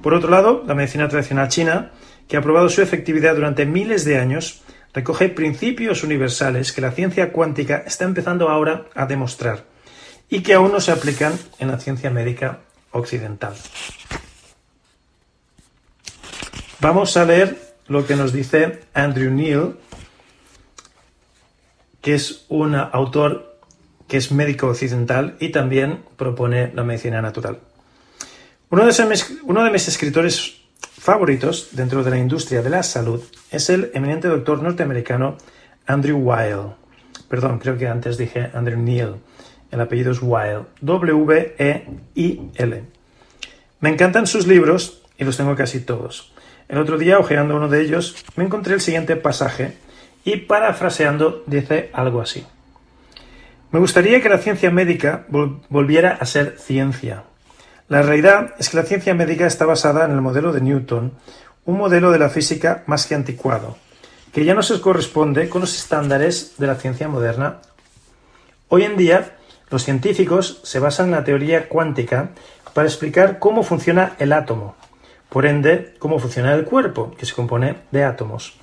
Por 0.01 0.13
otro 0.13 0.29
lado, 0.29 0.63
la 0.65 0.73
medicina 0.73 1.07
tradicional 1.07 1.47
china, 1.47 1.91
que 2.27 2.37
ha 2.37 2.41
probado 2.41 2.69
su 2.69 2.81
efectividad 2.81 3.35
durante 3.35 3.65
miles 3.65 4.03
de 4.05 4.17
años, 4.17 4.61
recoge 4.93 5.29
principios 5.29 6.03
universales 6.03 6.71
que 6.73 6.81
la 6.81 6.91
ciencia 6.91 7.31
cuántica 7.31 7.83
está 7.85 8.05
empezando 8.05 8.49
ahora 8.49 8.85
a 8.95 9.05
demostrar 9.05 9.65
y 10.29 10.41
que 10.41 10.53
aún 10.53 10.71
no 10.71 10.79
se 10.79 10.91
aplican 10.91 11.33
en 11.59 11.69
la 11.69 11.79
ciencia 11.79 12.09
médica 12.09 12.59
occidental. 12.91 13.53
Vamos 16.79 17.15
a 17.15 17.25
leer 17.25 17.57
lo 17.87 18.07
que 18.07 18.15
nos 18.15 18.33
dice 18.33 18.81
Andrew 18.93 19.31
Neil, 19.31 19.75
que 22.01 22.15
es 22.15 22.45
un 22.49 22.75
autor 22.75 23.59
que 24.07 24.17
es 24.17 24.31
médico 24.31 24.67
occidental 24.67 25.37
y 25.39 25.49
también 25.49 26.03
propone 26.17 26.71
la 26.73 26.83
medicina 26.83 27.21
natural. 27.21 27.59
Uno 28.71 28.85
de, 28.85 29.05
mis, 29.05 29.39
uno 29.43 29.63
de 29.65 29.69
mis 29.69 29.87
escritores 29.89 30.61
favoritos 30.79 31.71
dentro 31.73 32.05
de 32.05 32.09
la 32.09 32.17
industria 32.17 32.61
de 32.61 32.69
la 32.69 32.83
salud 32.83 33.21
es 33.51 33.69
el 33.69 33.91
eminente 33.93 34.29
doctor 34.29 34.63
norteamericano 34.63 35.35
Andrew 35.85 36.17
Weil. 36.17 36.71
Perdón, 37.27 37.59
creo 37.59 37.77
que 37.77 37.89
antes 37.89 38.17
dije 38.17 38.49
Andrew 38.53 38.79
Neil. 38.79 39.15
El 39.71 39.81
apellido 39.81 40.13
es 40.13 40.19
Weil. 40.21 40.61
W-E-I-L. 40.79 41.63
Me 43.81 43.89
encantan 43.89 44.25
sus 44.25 44.47
libros 44.47 45.01
y 45.17 45.25
los 45.25 45.35
tengo 45.35 45.53
casi 45.57 45.81
todos. 45.81 46.31
El 46.69 46.77
otro 46.77 46.97
día, 46.97 47.19
hojeando 47.19 47.57
uno 47.57 47.67
de 47.67 47.81
ellos, 47.81 48.15
me 48.37 48.45
encontré 48.45 48.73
el 48.73 48.79
siguiente 48.79 49.17
pasaje 49.17 49.75
y 50.23 50.37
parafraseando 50.37 51.43
dice 51.45 51.89
algo 51.91 52.21
así. 52.21 52.45
Me 53.71 53.79
gustaría 53.79 54.21
que 54.21 54.29
la 54.29 54.37
ciencia 54.37 54.71
médica 54.71 55.25
volviera 55.67 56.11
a 56.11 56.25
ser 56.25 56.55
ciencia, 56.57 57.25
la 57.91 58.01
realidad 58.01 58.55
es 58.57 58.69
que 58.69 58.77
la 58.77 58.83
ciencia 58.83 59.13
médica 59.13 59.45
está 59.45 59.65
basada 59.65 60.05
en 60.05 60.11
el 60.11 60.21
modelo 60.21 60.53
de 60.53 60.61
Newton, 60.61 61.11
un 61.65 61.77
modelo 61.77 62.11
de 62.11 62.19
la 62.19 62.29
física 62.29 62.83
más 62.85 63.05
que 63.05 63.15
anticuado, 63.15 63.75
que 64.31 64.45
ya 64.45 64.53
no 64.53 64.63
se 64.63 64.79
corresponde 64.79 65.49
con 65.49 65.59
los 65.59 65.75
estándares 65.75 66.53
de 66.57 66.67
la 66.67 66.75
ciencia 66.75 67.09
moderna. 67.09 67.57
Hoy 68.69 68.83
en 68.83 68.95
día, 68.95 69.35
los 69.69 69.83
científicos 69.83 70.61
se 70.63 70.79
basan 70.79 71.07
en 71.07 71.11
la 71.11 71.25
teoría 71.25 71.67
cuántica 71.67 72.29
para 72.73 72.87
explicar 72.87 73.39
cómo 73.39 73.61
funciona 73.61 74.15
el 74.19 74.31
átomo, 74.31 74.77
por 75.27 75.45
ende, 75.45 75.93
cómo 75.99 76.17
funciona 76.17 76.53
el 76.53 76.63
cuerpo, 76.63 77.13
que 77.17 77.25
se 77.25 77.35
compone 77.35 77.75
de 77.91 78.05
átomos, 78.05 78.53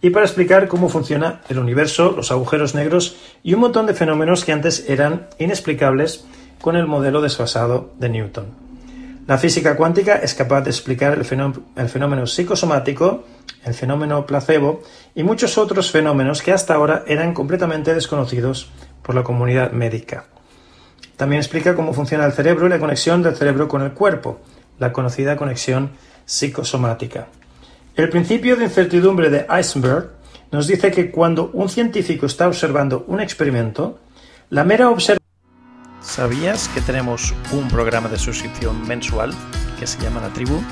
y 0.00 0.10
para 0.10 0.26
explicar 0.26 0.68
cómo 0.68 0.88
funciona 0.88 1.40
el 1.48 1.58
universo, 1.58 2.12
los 2.12 2.30
agujeros 2.30 2.76
negros 2.76 3.16
y 3.42 3.52
un 3.54 3.62
montón 3.62 3.86
de 3.86 3.94
fenómenos 3.94 4.44
que 4.44 4.52
antes 4.52 4.88
eran 4.88 5.26
inexplicables 5.40 6.24
con 6.60 6.76
el 6.76 6.86
modelo 6.86 7.20
desfasado 7.20 7.90
de 7.98 8.10
Newton. 8.10 8.65
La 9.26 9.38
física 9.38 9.74
cuántica 9.74 10.16
es 10.16 10.34
capaz 10.34 10.60
de 10.60 10.70
explicar 10.70 11.18
el 11.18 11.24
fenómeno, 11.24 12.26
psicosomático, 12.28 13.24
el 13.64 13.74
fenómeno 13.74 14.24
placebo 14.24 14.82
y 15.16 15.24
muchos 15.24 15.58
otros 15.58 15.90
fenómenos 15.90 16.42
que 16.42 16.52
hasta 16.52 16.74
ahora 16.74 17.02
eran 17.08 17.34
completamente 17.34 17.92
desconocidos 17.92 18.70
por 19.02 19.16
la 19.16 19.24
comunidad 19.24 19.72
médica. 19.72 20.26
También 21.16 21.40
explica 21.40 21.74
cómo 21.74 21.92
funciona 21.92 22.24
el 22.24 22.34
cerebro 22.34 22.66
y 22.66 22.70
la 22.70 22.78
conexión 22.78 23.20
del 23.24 23.34
cerebro 23.34 23.66
con 23.66 23.82
el 23.82 23.92
cuerpo, 23.92 24.40
la 24.78 24.92
conocida 24.92 25.36
conexión 25.36 25.90
psicosomática. 26.24 27.26
El 27.96 28.08
principio 28.10 28.54
de 28.54 28.64
incertidumbre 28.64 29.28
de 29.28 29.44
Eisenberg 29.50 30.10
nos 30.52 30.68
dice 30.68 30.92
que 30.92 31.10
cuando 31.10 31.50
un 31.52 31.68
científico 31.68 32.26
está 32.26 32.46
observando 32.46 33.04
un 33.08 33.20
experimento, 33.20 33.98
la 34.50 34.62
mera 34.62 34.88
observación 34.88 35.25
¿Sabías 36.06 36.68
que 36.68 36.80
tenemos 36.80 37.34
un 37.50 37.68
programa 37.68 38.08
de 38.08 38.16
suscripción 38.16 38.86
mensual 38.86 39.34
que 39.78 39.86
se 39.86 40.00
llama 40.00 40.20
La 40.20 40.28
Tribu, 40.28 40.62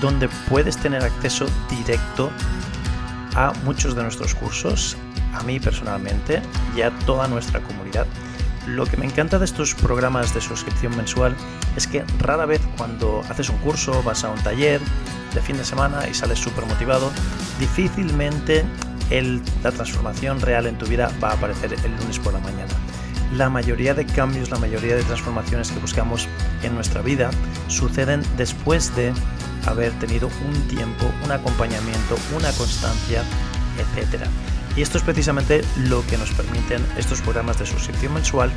donde 0.00 0.28
puedes 0.48 0.76
tener 0.76 1.02
acceso 1.02 1.46
directo 1.70 2.30
a 3.34 3.52
muchos 3.64 3.96
de 3.96 4.02
nuestros 4.02 4.34
cursos, 4.34 4.96
a 5.32 5.42
mí 5.42 5.58
personalmente 5.58 6.42
y 6.76 6.82
a 6.82 6.90
toda 7.00 7.26
nuestra 7.26 7.60
comunidad? 7.62 8.06
Lo 8.66 8.84
que 8.84 8.98
me 8.98 9.06
encanta 9.06 9.38
de 9.38 9.46
estos 9.46 9.74
programas 9.74 10.34
de 10.34 10.42
suscripción 10.42 10.94
mensual 10.96 11.34
es 11.74 11.86
que 11.86 12.04
rara 12.18 12.44
vez 12.44 12.60
cuando 12.76 13.24
haces 13.30 13.48
un 13.48 13.56
curso, 13.58 14.02
vas 14.02 14.22
a 14.24 14.28
un 14.28 14.40
taller 14.42 14.80
de 15.34 15.40
fin 15.40 15.56
de 15.56 15.64
semana 15.64 16.06
y 16.06 16.14
sales 16.14 16.38
súper 16.38 16.66
motivado, 16.66 17.10
difícilmente 17.58 18.64
la 19.62 19.72
transformación 19.72 20.40
real 20.40 20.66
en 20.66 20.76
tu 20.76 20.86
vida 20.86 21.10
va 21.22 21.30
a 21.30 21.34
aparecer 21.34 21.72
el 21.72 21.96
lunes 21.96 22.18
por 22.18 22.34
la 22.34 22.40
mañana 22.40 22.74
la 23.34 23.50
mayoría 23.50 23.94
de 23.94 24.06
cambios, 24.06 24.50
la 24.50 24.58
mayoría 24.58 24.96
de 24.96 25.02
transformaciones 25.02 25.70
que 25.70 25.78
buscamos 25.78 26.28
en 26.62 26.74
nuestra 26.74 27.02
vida 27.02 27.30
suceden 27.68 28.22
después 28.36 28.94
de 28.94 29.12
haber 29.66 29.92
tenido 29.98 30.30
un 30.46 30.68
tiempo, 30.68 31.10
un 31.24 31.32
acompañamiento, 31.32 32.16
una 32.34 32.50
constancia, 32.52 33.22
etc. 33.78 34.24
Y 34.76 34.82
esto 34.82 34.98
es 34.98 35.04
precisamente 35.04 35.62
lo 35.76 36.06
que 36.06 36.18
nos 36.18 36.30
permiten 36.30 36.84
estos 36.96 37.20
programas 37.20 37.58
de 37.58 37.66
suscripción 37.66 38.14
mensual, 38.14 38.50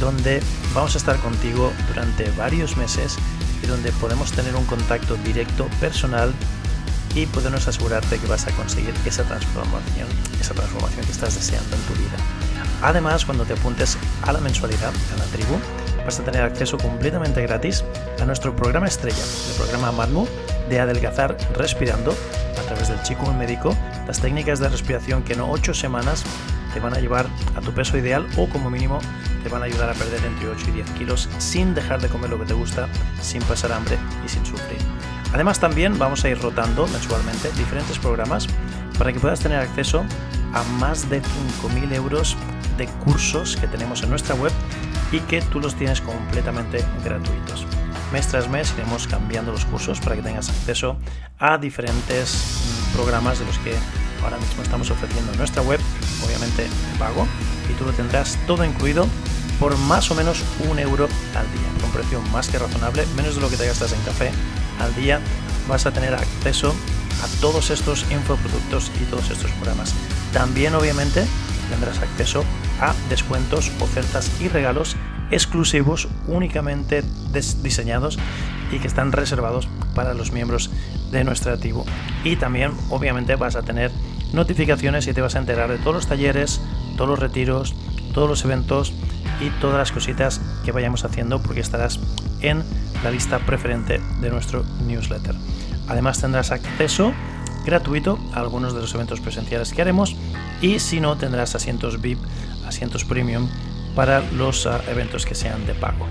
donde 0.00 0.42
vamos 0.74 0.94
a 0.94 0.98
estar 0.98 1.16
contigo 1.18 1.72
durante 1.88 2.30
varios 2.32 2.76
meses 2.76 3.16
y 3.62 3.66
donde 3.66 3.92
podemos 3.92 4.32
tener 4.32 4.54
un 4.56 4.64
contacto 4.66 5.16
directo, 5.24 5.66
personal 5.80 6.32
y 7.14 7.26
podernos 7.26 7.68
asegurarte 7.68 8.18
que 8.18 8.26
vas 8.26 8.46
a 8.46 8.50
conseguir 8.52 8.94
esa 9.06 9.22
transformación, 9.24 10.08
esa 10.40 10.54
transformación 10.54 11.04
que 11.04 11.12
estás 11.12 11.34
deseando 11.34 11.76
en 11.76 11.82
tu 11.82 11.92
vida. 11.94 12.41
Además, 12.82 13.24
cuando 13.24 13.44
te 13.44 13.52
apuntes 13.52 13.96
a 14.22 14.32
la 14.32 14.40
mensualidad, 14.40 14.92
a 15.14 15.18
la 15.18 15.24
tribu, 15.26 15.58
vas 16.04 16.18
a 16.18 16.24
tener 16.24 16.42
acceso 16.42 16.76
completamente 16.78 17.40
gratis 17.42 17.84
a 18.20 18.24
nuestro 18.24 18.54
programa 18.56 18.88
estrella, 18.88 19.22
el 19.50 19.56
programa 19.56 19.92
MADMU 19.92 20.26
de 20.68 20.80
adelgazar 20.80 21.36
respirando 21.54 22.14
a 22.58 22.62
través 22.62 22.88
del 22.88 23.00
chico 23.02 23.32
médico, 23.32 23.76
las 24.06 24.20
técnicas 24.20 24.58
de 24.58 24.68
respiración 24.68 25.22
que 25.22 25.34
en 25.34 25.42
8 25.42 25.74
semanas 25.74 26.24
te 26.74 26.80
van 26.80 26.94
a 26.94 26.98
llevar 26.98 27.26
a 27.54 27.60
tu 27.60 27.72
peso 27.72 27.96
ideal 27.96 28.26
o 28.36 28.48
como 28.48 28.70
mínimo 28.70 28.98
te 29.42 29.48
van 29.48 29.62
a 29.62 29.66
ayudar 29.66 29.90
a 29.90 29.94
perder 29.94 30.24
entre 30.24 30.48
8 30.48 30.66
y 30.68 30.72
10 30.72 30.90
kilos 30.92 31.28
sin 31.38 31.74
dejar 31.74 32.00
de 32.00 32.08
comer 32.08 32.30
lo 32.30 32.38
que 32.38 32.46
te 32.46 32.54
gusta, 32.54 32.88
sin 33.20 33.42
pasar 33.42 33.72
hambre 33.72 33.98
y 34.24 34.28
sin 34.28 34.44
sufrir. 34.44 34.78
Además 35.32 35.60
también 35.60 35.98
vamos 35.98 36.24
a 36.24 36.28
ir 36.28 36.40
rotando 36.40 36.86
mensualmente 36.88 37.50
diferentes 37.52 37.98
programas 37.98 38.46
para 38.98 39.12
que 39.12 39.20
puedas 39.20 39.40
tener 39.40 39.58
acceso 39.58 40.04
a 40.52 40.62
más 40.78 41.08
de 41.08 41.22
5.000 41.22 41.94
euros 41.94 42.36
de 42.76 42.86
cursos 43.04 43.56
que 43.56 43.66
tenemos 43.66 44.02
en 44.02 44.10
nuestra 44.10 44.34
web 44.34 44.52
y 45.10 45.20
que 45.20 45.42
tú 45.42 45.60
los 45.60 45.74
tienes 45.74 46.00
completamente 46.00 46.84
gratuitos. 47.04 47.66
Mes 48.12 48.26
tras 48.28 48.48
mes 48.48 48.72
iremos 48.76 49.06
cambiando 49.06 49.52
los 49.52 49.64
cursos 49.64 50.00
para 50.00 50.16
que 50.16 50.22
tengas 50.22 50.48
acceso 50.50 50.96
a 51.38 51.58
diferentes 51.58 52.34
mm, 52.34 52.94
programas 52.94 53.38
de 53.38 53.46
los 53.46 53.58
que 53.58 53.74
ahora 54.22 54.36
mismo 54.38 54.62
estamos 54.62 54.90
ofreciendo 54.90 55.32
en 55.32 55.38
nuestra 55.38 55.62
web, 55.62 55.80
obviamente 56.24 56.66
pago, 56.98 57.26
y 57.70 57.74
tú 57.74 57.84
lo 57.84 57.92
tendrás 57.92 58.38
todo 58.46 58.64
incluido 58.64 59.06
por 59.58 59.76
más 59.78 60.10
o 60.10 60.14
menos 60.14 60.42
un 60.68 60.78
euro 60.78 61.08
al 61.36 61.52
día, 61.52 61.68
con 61.76 61.84
un 61.84 61.90
precio 61.92 62.20
más 62.32 62.48
que 62.48 62.58
razonable, 62.58 63.06
menos 63.16 63.36
de 63.36 63.40
lo 63.40 63.48
que 63.48 63.56
te 63.56 63.66
gastas 63.66 63.92
en 63.92 64.00
café 64.02 64.30
al 64.80 64.94
día, 64.94 65.20
vas 65.68 65.86
a 65.86 65.92
tener 65.92 66.14
acceso 66.14 66.74
a 67.22 67.40
todos 67.40 67.70
estos 67.70 68.04
infoproductos 68.10 68.90
y 69.00 69.04
todos 69.04 69.30
estos 69.30 69.50
programas. 69.52 69.94
También 70.32 70.74
obviamente 70.74 71.24
tendrás 71.72 72.00
acceso 72.00 72.44
a 72.80 72.92
descuentos, 73.08 73.72
ofertas 73.80 74.30
y 74.42 74.48
regalos 74.48 74.94
exclusivos 75.30 76.06
únicamente 76.26 77.02
diseñados 77.62 78.18
y 78.70 78.78
que 78.78 78.86
están 78.86 79.10
reservados 79.10 79.68
para 79.94 80.12
los 80.12 80.32
miembros 80.32 80.70
de 81.10 81.24
nuestra 81.24 81.56
tribu. 81.56 81.84
Y 82.24 82.36
también 82.36 82.72
obviamente 82.90 83.36
vas 83.36 83.56
a 83.56 83.62
tener 83.62 83.90
notificaciones 84.34 85.06
y 85.06 85.14
te 85.14 85.22
vas 85.22 85.34
a 85.34 85.38
enterar 85.38 85.70
de 85.70 85.78
todos 85.78 85.94
los 85.94 86.06
talleres, 86.06 86.60
todos 86.96 87.08
los 87.08 87.18
retiros, 87.18 87.74
todos 88.12 88.28
los 88.28 88.44
eventos 88.44 88.92
y 89.40 89.48
todas 89.58 89.78
las 89.78 89.92
cositas 89.92 90.42
que 90.66 90.72
vayamos 90.72 91.06
haciendo 91.06 91.40
porque 91.40 91.60
estarás 91.60 91.98
en 92.42 92.62
la 93.02 93.10
lista 93.10 93.38
preferente 93.38 93.98
de 94.20 94.30
nuestro 94.30 94.62
newsletter. 94.86 95.34
Además 95.88 96.20
tendrás 96.20 96.50
acceso 96.50 97.14
gratuito 97.64 98.18
a 98.32 98.40
algunos 98.40 98.74
de 98.74 98.80
los 98.80 98.94
eventos 98.94 99.20
presenciales 99.20 99.72
que 99.72 99.82
haremos 99.82 100.16
y 100.60 100.78
si 100.78 101.00
no 101.00 101.16
tendrás 101.16 101.54
asientos 101.54 102.00
VIP, 102.00 102.18
asientos 102.66 103.04
premium 103.04 103.48
para 103.94 104.20
los 104.32 104.66
ah, 104.66 104.80
eventos 104.88 105.26
que 105.26 105.34
sean 105.34 105.66
de 105.66 105.74
pago. 105.74 106.06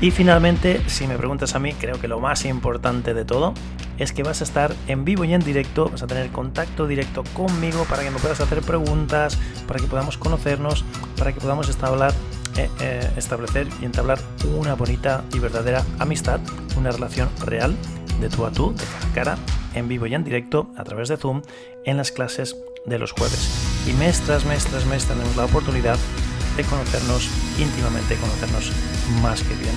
Y 0.00 0.10
finalmente, 0.10 0.82
si 0.88 1.06
me 1.06 1.16
preguntas 1.16 1.54
a 1.54 1.60
mí, 1.60 1.74
creo 1.74 2.00
que 2.00 2.08
lo 2.08 2.18
más 2.18 2.44
importante 2.44 3.14
de 3.14 3.24
todo 3.24 3.54
es 3.98 4.12
que 4.12 4.24
vas 4.24 4.40
a 4.40 4.44
estar 4.44 4.74
en 4.88 5.04
vivo 5.04 5.24
y 5.24 5.32
en 5.32 5.42
directo, 5.42 5.88
vas 5.90 6.02
a 6.02 6.08
tener 6.08 6.28
contacto 6.30 6.88
directo 6.88 7.22
conmigo 7.34 7.84
para 7.84 8.02
que 8.02 8.10
me 8.10 8.18
puedas 8.18 8.40
hacer 8.40 8.62
preguntas, 8.62 9.38
para 9.68 9.78
que 9.78 9.86
podamos 9.86 10.18
conocernos, 10.18 10.84
para 11.16 11.32
que 11.32 11.40
podamos 11.40 11.68
establecer, 11.68 12.18
eh, 12.56 12.68
eh, 12.80 13.10
establecer 13.16 13.68
y 13.80 13.84
entablar 13.84 14.18
una 14.58 14.74
bonita 14.74 15.24
y 15.32 15.38
verdadera 15.38 15.84
amistad, 16.00 16.40
una 16.76 16.90
relación 16.90 17.28
real 17.46 17.76
de 18.20 18.28
tú 18.28 18.44
a 18.44 18.50
tú, 18.50 18.72
de 18.72 18.84
cara 19.14 19.34
a 19.34 19.36
cara, 19.36 19.38
en 19.74 19.88
vivo 19.88 20.06
y 20.06 20.14
en 20.14 20.24
directo, 20.24 20.70
a 20.76 20.84
través 20.84 21.08
de 21.08 21.16
Zoom, 21.16 21.42
en 21.84 21.96
las 21.96 22.12
clases 22.12 22.56
de 22.86 22.98
los 22.98 23.12
jueves. 23.12 23.50
Y 23.86 23.92
mes 23.94 24.20
tras 24.20 24.44
mes 24.44 24.64
tras 24.66 24.86
mes 24.86 25.04
tenemos 25.04 25.36
la 25.36 25.44
oportunidad 25.44 25.98
de 26.56 26.64
conocernos 26.64 27.28
íntimamente, 27.58 28.16
conocernos 28.16 28.72
más 29.22 29.42
que 29.42 29.54
bien. 29.54 29.74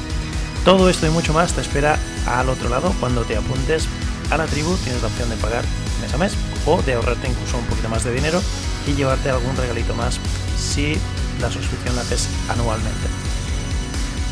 Todo 0.63 0.89
esto 0.89 1.05
y 1.05 1.11
mucho 1.11 1.33
más 1.33 1.53
te 1.53 1.61
espera 1.61 1.99
al 2.27 2.49
otro 2.49 2.69
lado 2.69 2.93
cuando 2.99 3.23
te 3.23 3.37
apuntes 3.37 3.87
a 4.31 4.37
la 4.37 4.45
tribu. 4.45 4.75
Tienes 4.77 5.01
la 5.01 5.07
opción 5.07 5.29
de 5.29 5.35
pagar 5.37 5.63
mes 6.01 6.13
a 6.13 6.17
mes 6.17 6.33
o 6.65 6.81
de 6.81 6.93
ahorrarte 6.93 7.27
incluso 7.27 7.57
un 7.57 7.65
poquito 7.65 7.89
más 7.89 8.03
de 8.03 8.13
dinero 8.13 8.41
y 8.87 8.93
llevarte 8.93 9.29
algún 9.29 9.55
regalito 9.55 9.93
más 9.93 10.19
si 10.57 10.97
la 11.39 11.51
suscripción 11.51 11.95
la 11.95 12.01
haces 12.01 12.29
anualmente. 12.49 13.24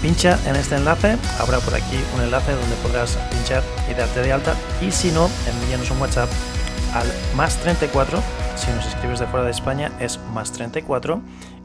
Pincha 0.04 0.38
en 0.48 0.56
este 0.58 0.76
enlace, 0.76 1.18
habrá 1.40 1.58
por 1.60 1.74
aquí 1.74 1.98
un 2.14 2.22
enlace 2.22 2.52
donde 2.52 2.76
podrás 2.84 3.18
pinchar 3.32 3.64
y 3.90 3.96
darte 3.96 4.22
de 4.22 4.34
alta 4.34 4.56
y 4.82 4.92
si 4.92 5.12
no, 5.12 5.30
envíanos 5.48 5.90
un 5.92 6.02
WhatsApp 6.02 6.30
al 6.94 7.08
más 7.36 7.58
34, 7.62 8.22
si 8.56 8.70
nos 8.72 8.86
escribes 8.86 9.20
de 9.20 9.28
fuera 9.28 9.46
de 9.46 9.52
España 9.52 9.94
es 10.00 10.20
más 10.34 10.52
34 10.52 11.22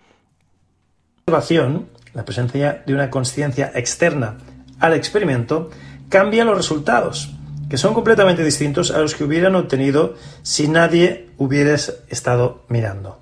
la 2.12 2.24
presencia 2.24 2.82
de 2.84 2.92
una 2.92 3.08
conciencia 3.08 3.70
externa 3.74 4.38
al 4.80 4.94
experimento, 4.94 5.70
cambia 6.08 6.44
los 6.44 6.56
resultados, 6.56 7.30
que 7.68 7.76
son 7.76 7.94
completamente 7.94 8.42
distintos 8.42 8.90
a 8.90 8.98
los 8.98 9.14
que 9.14 9.24
hubieran 9.24 9.54
obtenido 9.54 10.16
si 10.42 10.66
nadie 10.66 11.28
hubiera 11.38 11.74
estado 11.74 12.64
mirando. 12.68 13.19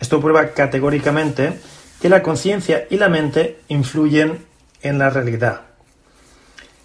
Esto 0.00 0.20
prueba 0.20 0.50
categóricamente 0.50 1.60
que 2.00 2.08
la 2.08 2.22
conciencia 2.22 2.86
y 2.90 2.96
la 2.96 3.08
mente 3.08 3.60
influyen 3.68 4.44
en 4.82 4.98
la 4.98 5.10
realidad. 5.10 5.62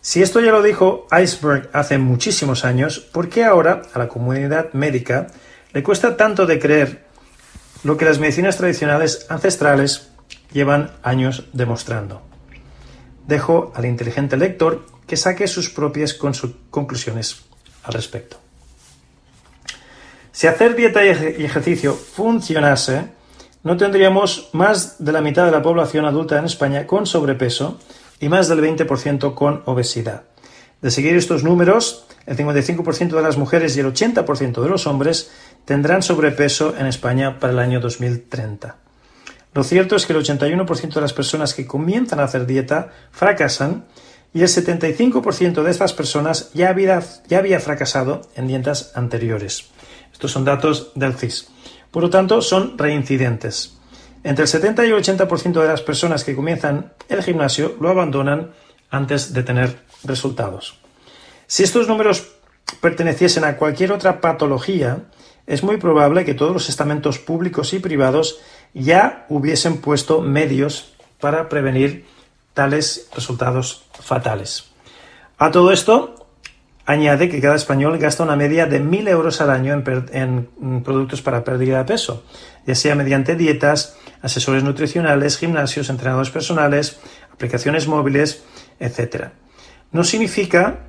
Si 0.01 0.21
esto 0.21 0.39
ya 0.39 0.51
lo 0.51 0.61
dijo 0.61 1.07
Iceberg 1.11 1.69
hace 1.73 1.97
muchísimos 1.97 2.65
años, 2.65 2.99
¿por 2.99 3.29
qué 3.29 3.43
ahora 3.43 3.81
a 3.93 3.97
la 3.97 4.07
comunidad 4.07 4.71
médica 4.73 5.27
le 5.73 5.81
cuesta 5.81 6.15
tanto 6.15 6.45
de 6.45 6.59
creer 6.59 7.05
lo 7.83 7.97
que 7.97 8.05
las 8.05 8.17
medicinas 8.17 8.57
tradicionales 8.57 9.27
ancestrales 9.29 10.09
llevan 10.51 10.91
años 11.03 11.45
demostrando. 11.53 12.21
Dejo 13.27 13.73
al 13.75 13.85
inteligente 13.85 14.37
lector 14.37 14.85
que 15.05 15.17
saque 15.17 15.47
sus 15.47 15.69
propias 15.69 16.13
conclusiones 16.13 17.45
al 17.83 17.93
respecto. 17.93 18.44
Si 20.35 20.47
hacer 20.47 20.75
dieta 20.75 21.05
y 21.05 21.07
ejercicio 21.45 21.93
funcionase, 21.93 23.05
no 23.63 23.77
tendríamos 23.77 24.49
más 24.51 25.01
de 25.01 25.13
la 25.13 25.21
mitad 25.21 25.45
de 25.45 25.51
la 25.53 25.61
población 25.61 26.03
adulta 26.03 26.37
en 26.37 26.43
España 26.43 26.85
con 26.85 27.05
sobrepeso 27.05 27.79
y 28.19 28.27
más 28.27 28.49
del 28.49 28.59
20% 28.59 29.33
con 29.33 29.63
obesidad. 29.63 30.23
De 30.81 30.91
seguir 30.91 31.15
estos 31.15 31.45
números, 31.45 32.05
el 32.25 32.35
55% 32.35 33.15
de 33.15 33.21
las 33.21 33.37
mujeres 33.37 33.77
y 33.77 33.79
el 33.79 33.85
80% 33.85 34.61
de 34.61 34.67
los 34.67 34.87
hombres 34.87 35.31
tendrán 35.63 36.03
sobrepeso 36.03 36.75
en 36.77 36.87
España 36.87 37.39
para 37.39 37.53
el 37.53 37.59
año 37.59 37.79
2030. 37.79 38.75
Lo 39.53 39.63
cierto 39.63 39.95
es 39.95 40.05
que 40.05 40.11
el 40.11 40.19
81% 40.19 40.95
de 40.95 41.01
las 41.01 41.13
personas 41.13 41.53
que 41.53 41.65
comienzan 41.65 42.19
a 42.19 42.23
hacer 42.25 42.45
dieta 42.45 42.89
fracasan 43.11 43.85
y 44.33 44.41
el 44.41 44.49
75% 44.49 45.63
de 45.63 45.71
estas 45.71 45.93
personas 45.93 46.51
ya 46.53 46.67
había, 46.67 47.01
ya 47.29 47.37
había 47.37 47.61
fracasado 47.61 48.19
en 48.35 48.47
dietas 48.47 48.91
anteriores. 48.95 49.69
Estos 50.15 50.31
son 50.31 50.45
datos 50.45 50.93
del 50.95 51.15
CIS. 51.15 51.49
Por 51.91 52.03
lo 52.03 52.09
tanto, 52.09 52.41
son 52.41 52.77
reincidentes. 52.77 53.77
Entre 54.23 54.43
el 54.43 54.47
70 54.47 54.85
y 54.85 54.91
el 54.91 54.95
80% 54.95 55.61
de 55.61 55.67
las 55.67 55.81
personas 55.81 56.23
que 56.23 56.37
comienzan 56.37 56.93
el 57.09 57.21
gimnasio 57.21 57.75
lo 57.81 57.89
abandonan 57.89 58.51
antes 58.89 59.33
de 59.33 59.43
tener 59.43 59.77
resultados. 60.05 60.79
Si 61.47 61.63
estos 61.63 61.89
números 61.89 62.29
perteneciesen 62.79 63.43
a 63.43 63.57
cualquier 63.57 63.91
otra 63.91 64.21
patología, 64.21 65.03
es 65.47 65.63
muy 65.63 65.75
probable 65.75 66.23
que 66.23 66.33
todos 66.33 66.53
los 66.53 66.69
estamentos 66.69 67.19
públicos 67.19 67.73
y 67.73 67.79
privados 67.79 68.39
ya 68.73 69.25
hubiesen 69.27 69.81
puesto 69.81 70.21
medios 70.21 70.93
para 71.19 71.49
prevenir 71.49 72.05
tales 72.53 73.09
resultados 73.13 73.83
fatales. 73.99 74.71
A 75.37 75.51
todo 75.51 75.73
esto, 75.73 76.24
añade 76.85 77.29
que 77.29 77.41
cada 77.41 77.55
español 77.55 77.97
gasta 77.97 78.23
una 78.23 78.35
media 78.35 78.67
de 78.67 78.81
1.000 78.81 79.09
euros 79.09 79.41
al 79.41 79.49
año 79.49 79.73
en, 79.73 80.49
en, 80.61 80.83
productos 80.83 81.21
para 81.21 81.43
pérdida 81.43 81.79
de 81.79 81.85
peso, 81.85 82.23
ya 82.65 82.75
sea 82.75 82.95
mediante 82.95 83.35
dietas, 83.35 83.97
asesores 84.21 84.63
nutricionales, 84.63 85.37
gimnasios, 85.37 85.89
entrenadores 85.89 86.29
personales, 86.29 86.99
aplicaciones 87.31 87.87
móviles, 87.87 88.43
etc. 88.79 89.29
No 89.91 90.03
significa 90.03 90.79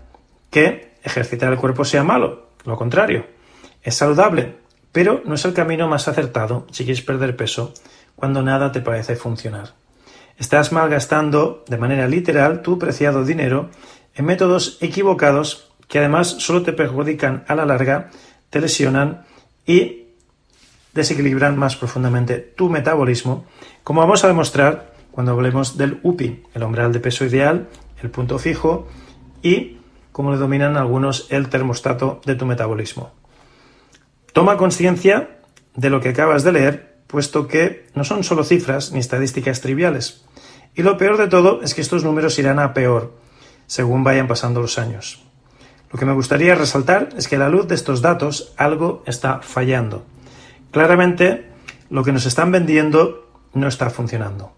que 0.50 0.94
ejercitar 1.02 1.52
el 1.52 1.58
cuerpo 1.58 1.84
sea 1.84 2.04
malo, 2.04 2.50
lo 2.64 2.76
contrario. 2.76 3.26
Es 3.82 3.94
saludable, 3.94 4.56
pero 4.92 5.22
no 5.24 5.34
es 5.34 5.44
el 5.44 5.54
camino 5.54 5.88
más 5.88 6.08
acertado 6.08 6.66
si 6.70 6.84
quieres 6.84 7.02
perder 7.02 7.36
peso 7.36 7.72
cuando 8.16 8.42
nada 8.42 8.72
te 8.72 8.80
parece 8.80 9.16
funcionar. 9.16 9.74
Estás 10.38 10.72
malgastando 10.72 11.64
de 11.66 11.78
manera 11.78 12.08
literal 12.08 12.60
tu 12.60 12.78
preciado 12.78 13.24
dinero 13.24 13.70
en 14.14 14.24
métodos 14.24 14.78
equivocados 14.80 15.72
que 15.88 15.98
además 15.98 16.28
solo 16.38 16.62
te 16.62 16.72
perjudican 16.72 17.44
a 17.48 17.54
la 17.54 17.66
larga, 17.66 18.10
te 18.50 18.60
lesionan 18.60 19.24
y 19.66 20.06
desequilibran 20.94 21.58
más 21.58 21.76
profundamente 21.76 22.38
tu 22.38 22.70
metabolismo, 22.70 23.44
como 23.84 24.00
vamos 24.00 24.24
a 24.24 24.28
demostrar 24.28 24.94
cuando 25.10 25.32
hablemos 25.32 25.76
del 25.76 26.00
UPI, 26.02 26.42
el 26.54 26.62
umbral 26.62 26.92
de 26.92 27.00
peso 27.00 27.24
ideal, 27.24 27.68
el 28.02 28.10
punto 28.10 28.38
fijo 28.38 28.88
y, 29.42 29.78
como 30.12 30.32
le 30.32 30.38
dominan 30.38 30.76
algunos, 30.76 31.26
el 31.30 31.48
termostato 31.48 32.20
de 32.24 32.34
tu 32.34 32.46
metabolismo. 32.46 33.12
Toma 34.32 34.56
conciencia 34.56 35.38
de 35.74 35.90
lo 35.90 36.00
que 36.00 36.10
acabas 36.10 36.42
de 36.44 36.52
leer, 36.52 36.96
puesto 37.06 37.46
que 37.46 37.86
no 37.94 38.04
son 38.04 38.24
solo 38.24 38.44
cifras 38.44 38.92
ni 38.92 38.98
estadísticas 38.98 39.60
triviales. 39.60 40.24
Y 40.74 40.82
lo 40.82 40.98
peor 40.98 41.16
de 41.16 41.28
todo 41.28 41.62
es 41.62 41.74
que 41.74 41.80
estos 41.80 42.04
números 42.04 42.38
irán 42.38 42.58
a 42.58 42.74
peor 42.74 43.14
según 43.66 44.04
vayan 44.04 44.28
pasando 44.28 44.60
los 44.60 44.78
años. 44.78 45.25
Lo 45.92 45.98
que 45.98 46.06
me 46.06 46.12
gustaría 46.12 46.54
resaltar 46.54 47.10
es 47.16 47.28
que 47.28 47.36
a 47.36 47.38
la 47.38 47.48
luz 47.48 47.68
de 47.68 47.74
estos 47.74 48.02
datos 48.02 48.52
algo 48.56 49.02
está 49.06 49.40
fallando. 49.40 50.04
Claramente, 50.72 51.46
lo 51.90 52.04
que 52.04 52.12
nos 52.12 52.26
están 52.26 52.50
vendiendo 52.50 53.30
no 53.54 53.68
está 53.68 53.90
funcionando. 53.90 54.52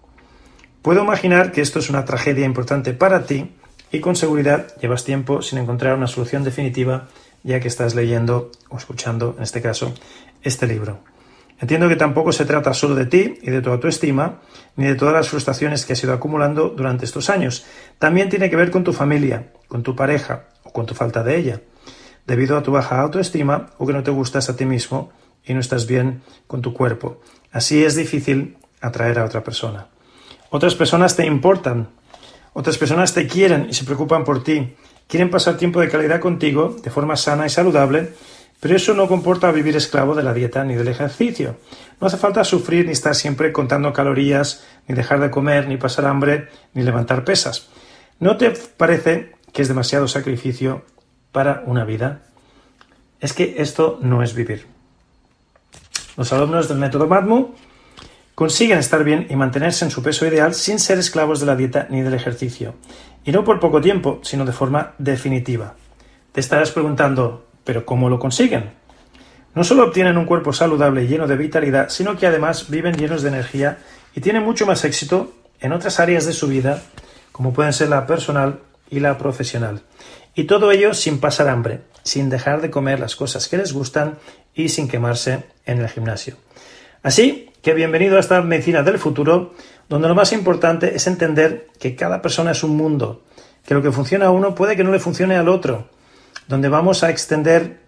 Puedo 0.83 1.03
imaginar 1.03 1.53
que 1.53 1.61
esto 1.61 1.79
es 1.79 1.91
una 1.91 2.05
tragedia 2.05 2.47
importante 2.47 2.93
para 2.93 3.27
ti 3.27 3.53
y 3.93 4.01
con 4.01 4.17
seguridad 4.17 4.75
llevas 4.81 5.05
tiempo 5.05 5.43
sin 5.43 5.59
encontrar 5.59 5.97
una 5.97 6.07
solución 6.07 6.45
definitiva 6.45 7.09
ya 7.43 7.61
que 7.61 7.69
estás 7.69 7.95
leyendo 7.95 8.51
o 8.69 8.77
escuchando, 8.77 9.35
en 9.37 9.43
este 9.43 9.63
caso, 9.63 9.95
este 10.43 10.67
libro. 10.67 11.01
Entiendo 11.61 11.89
que 11.89 11.97
tampoco 11.97 12.33
se 12.33 12.45
trata 12.45 12.73
solo 12.73 12.95
de 12.95 13.07
ti 13.07 13.39
y 13.43 13.51
de 13.51 13.61
tu 13.61 13.71
autoestima, 13.71 14.41
ni 14.77 14.87
de 14.87 14.95
todas 14.95 15.15
las 15.15 15.29
frustraciones 15.29 15.85
que 15.85 15.93
has 15.93 16.03
ido 16.03 16.13
acumulando 16.13 16.69
durante 16.69 17.05
estos 17.05 17.31
años. 17.31 17.67
También 17.99 18.29
tiene 18.29 18.49
que 18.49 18.57
ver 18.57 18.71
con 18.71 18.85
tu 18.85 18.93
familia, 18.93 19.53
con 19.67 19.83
tu 19.83 19.97
pareja 19.97 20.47
con 20.79 20.87
tu 20.87 20.95
falta 20.95 21.23
de 21.23 21.37
ella, 21.37 21.61
debido 22.27 22.57
a 22.57 22.63
tu 22.63 22.73
baja 22.73 23.01
autoestima 23.01 23.71
o 23.79 23.87
que 23.87 23.93
no 23.93 24.03
te 24.03 24.11
gustas 24.11 24.49
a 24.49 24.57
ti 24.57 24.65
mismo 24.65 25.11
y 25.45 25.55
no 25.55 25.61
estás 25.61 25.87
bien 25.87 26.23
con 26.47 26.63
tu 26.63 26.73
cuerpo. 26.73 27.21
Así 27.53 27.85
es 27.85 27.97
difícil 27.97 28.57
atraer 28.81 29.19
a 29.19 29.25
otra 29.25 29.43
persona. 29.43 29.89
Otras 30.51 30.75
personas 30.75 31.17
te 31.17 31.27
importan, 31.27 31.89
otras 32.53 32.79
personas 32.79 33.13
te 33.13 33.27
quieren 33.27 33.67
y 33.69 33.75
se 33.75 33.85
preocupan 33.85 34.25
por 34.25 34.45
ti, 34.45 34.75
quieren 35.07 35.31
pasar 35.31 35.57
tiempo 35.57 35.81
de 35.81 35.89
calidad 35.89 36.21
contigo 36.21 36.77
de 36.83 36.91
forma 36.91 37.17
sana 37.17 37.45
y 37.45 37.51
saludable 37.51 38.13
pero 38.61 38.75
eso 38.75 38.93
no 38.95 39.07
comporta 39.07 39.53
vivir 39.53 39.77
esclavo 39.77 40.15
de 40.17 40.25
la 40.25 40.35
dieta 40.35 40.65
ni 40.65 40.75
del 40.75 40.89
ejercicio. 40.89 41.57
No 42.01 42.09
hace 42.09 42.17
falta 42.17 42.43
sufrir 42.43 42.87
ni 42.87 42.93
estar 42.93 43.15
siempre 43.15 43.53
contando 43.53 43.93
calorías, 43.93 44.65
ni 44.89 44.97
dejar 44.97 45.21
de 45.21 45.31
comer, 45.31 45.69
ni 45.69 45.77
pasar 45.77 46.07
hambre, 46.07 46.49
ni 46.75 46.83
levantar 46.83 47.25
pesas. 47.25 47.69
¿No 48.19 48.37
te 48.37 48.51
parece 48.51 49.38
que 49.53 49.63
es 49.63 49.69
demasiado 49.69 50.09
sacrificio 50.09 50.85
para 51.33 51.63
una 51.67 51.85
vida? 51.85 52.23
Es 53.21 53.33
que 53.33 53.57
esto 53.59 53.99
no 54.01 54.23
es 54.23 54.35
vivir. 54.35 54.67
Los 56.17 56.33
alumnos 56.33 56.69
del 56.69 56.79
método 56.79 57.07
MATMU 57.07 57.55
consiguen 58.35 58.79
estar 58.79 59.05
bien 59.05 59.27
y 59.31 59.37
mantenerse 59.37 59.85
en 59.85 59.91
su 59.91 60.03
peso 60.03 60.27
ideal 60.27 60.55
sin 60.55 60.79
ser 60.79 60.99
esclavos 60.99 61.41
de 61.41 61.47
la 61.47 61.57
dieta 61.57 61.87
ni 61.91 62.03
del 62.03 62.15
ejercicio. 62.15 62.75
Y 63.25 63.33
no 63.33 63.45
por 63.45 63.61
poco 63.61 63.81
tiempo, 63.81 64.21
sino 64.23 64.45
de 64.45 64.53
forma 64.53 64.95
definitiva. 64.99 65.75
Te 66.33 66.41
estarás 66.41 66.71
preguntando, 66.71 67.47
pero 67.65 67.85
¿cómo 67.85 68.09
lo 68.09 68.19
consiguen? 68.19 68.71
No 69.55 69.65
solo 69.65 69.85
obtienen 69.85 70.19
un 70.19 70.25
cuerpo 70.25 70.53
saludable 70.53 71.03
y 71.03 71.09
lleno 71.09 71.27
de 71.27 71.37
vitalidad, 71.37 71.89
sino 71.89 72.17
que 72.17 72.27
además 72.27 72.71
viven 72.71 72.97
llenos 72.97 73.23
de 73.23 73.29
energía 73.29 73.79
y 74.15 74.21
tienen 74.21 74.45
mucho 74.45 74.67
más 74.67 74.85
éxito 74.85 75.33
en 75.61 75.73
otras 75.73 75.99
áreas 75.99 76.27
de 76.27 76.33
su 76.33 76.47
vida, 76.47 76.83
como 77.33 77.53
pueden 77.53 77.73
ser 77.73 77.89
la 77.89 78.07
personal 78.07 78.61
y 78.91 79.01
la 79.01 79.19
profesional. 79.19 79.83
Y 80.35 80.45
todo 80.45 80.71
ello 80.71 80.95
sin 80.95 81.19
pasar 81.19 81.49
hambre, 81.49 81.81
sin 82.03 82.31
dejar 82.31 82.61
de 82.61 82.71
comer 82.71 83.01
las 83.01 83.17
cosas 83.17 83.49
que 83.49 83.57
les 83.57 83.73
gustan 83.73 84.19
y 84.55 84.69
sin 84.69 84.89
quemarse 84.89 85.45
en 85.67 85.81
el 85.81 85.89
gimnasio. 85.89 86.37
Así 87.03 87.51
que 87.63 87.75
bienvenido 87.75 88.17
a 88.17 88.21
esta 88.21 88.41
medicina 88.43 88.83
del 88.83 88.99
futuro, 88.99 89.55
donde 89.89 90.09
lo 90.09 90.15
más 90.15 90.33
importante 90.33 90.95
es 90.95 91.07
entender 91.07 91.69
que 91.79 91.97
cada 91.97 92.23
persona 92.23 92.53
es 92.53 92.63
un 92.63 92.77
mundo, 92.77 93.25
que 93.67 93.75
lo 93.75 93.83
que 93.83 93.93
funciona 93.93 94.27
a 94.27 94.31
uno 94.31 94.55
puede 94.55 94.77
que 94.77 94.85
no 94.85 94.93
le 94.93 94.99
funcione 94.99 95.37
al 95.37 95.49
otro, 95.49 95.89
donde 96.47 96.69
vamos 96.69 97.03
a 97.03 97.11
extender, 97.11 97.81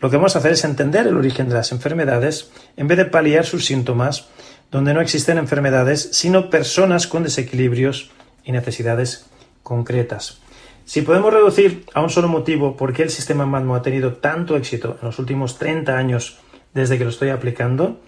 lo 0.00 0.10
que 0.10 0.16
vamos 0.16 0.34
a 0.34 0.40
hacer 0.40 0.52
es 0.52 0.64
entender 0.64 1.06
el 1.06 1.16
origen 1.16 1.48
de 1.48 1.54
las 1.54 1.72
enfermedades 1.72 2.50
en 2.76 2.88
vez 2.88 2.98
de 2.98 3.04
paliar 3.04 3.46
sus 3.46 3.64
síntomas, 3.64 4.28
donde 4.70 4.94
no 4.94 5.00
existen 5.00 5.38
enfermedades, 5.38 6.10
sino 6.12 6.50
personas 6.50 7.06
con 7.06 7.22
desequilibrios 7.22 8.10
y 8.44 8.52
necesidades 8.52 9.26
concretas. 9.62 10.40
Si 10.84 11.02
podemos 11.02 11.32
reducir 11.32 11.84
a 11.94 12.00
un 12.00 12.10
solo 12.10 12.28
motivo 12.28 12.76
por 12.76 12.92
qué 12.92 13.02
el 13.02 13.10
sistema 13.10 13.46
MATMO 13.46 13.74
ha 13.74 13.82
tenido 13.82 14.14
tanto 14.14 14.56
éxito 14.56 14.98
en 15.00 15.06
los 15.06 15.18
últimos 15.18 15.58
30 15.58 15.96
años 15.96 16.38
desde 16.74 16.98
que 16.98 17.04
lo 17.04 17.10
estoy 17.10 17.30
aplicando, 17.30 18.00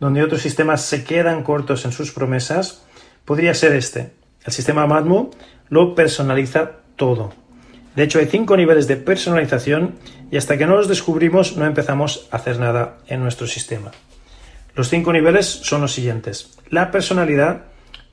donde 0.00 0.22
otros 0.22 0.42
sistemas 0.42 0.82
se 0.82 1.04
quedan 1.04 1.42
cortos 1.42 1.84
en 1.84 1.92
sus 1.92 2.12
promesas, 2.12 2.84
podría 3.24 3.54
ser 3.54 3.72
este. 3.74 4.12
El 4.44 4.52
sistema 4.52 4.86
MATMO 4.86 5.30
lo 5.68 5.94
personaliza 5.94 6.72
todo. 6.96 7.32
De 7.96 8.04
hecho, 8.04 8.18
hay 8.18 8.26
cinco 8.26 8.56
niveles 8.56 8.86
de 8.86 8.96
personalización 8.96 9.96
y 10.30 10.36
hasta 10.36 10.56
que 10.56 10.66
no 10.66 10.76
los 10.76 10.88
descubrimos 10.88 11.56
no 11.56 11.66
empezamos 11.66 12.28
a 12.30 12.36
hacer 12.36 12.60
nada 12.60 12.98
en 13.08 13.20
nuestro 13.20 13.46
sistema. 13.46 13.90
Los 14.74 14.88
cinco 14.88 15.12
niveles 15.12 15.46
son 15.46 15.80
los 15.80 15.92
siguientes. 15.92 16.56
La 16.70 16.92
personalidad 16.92 17.62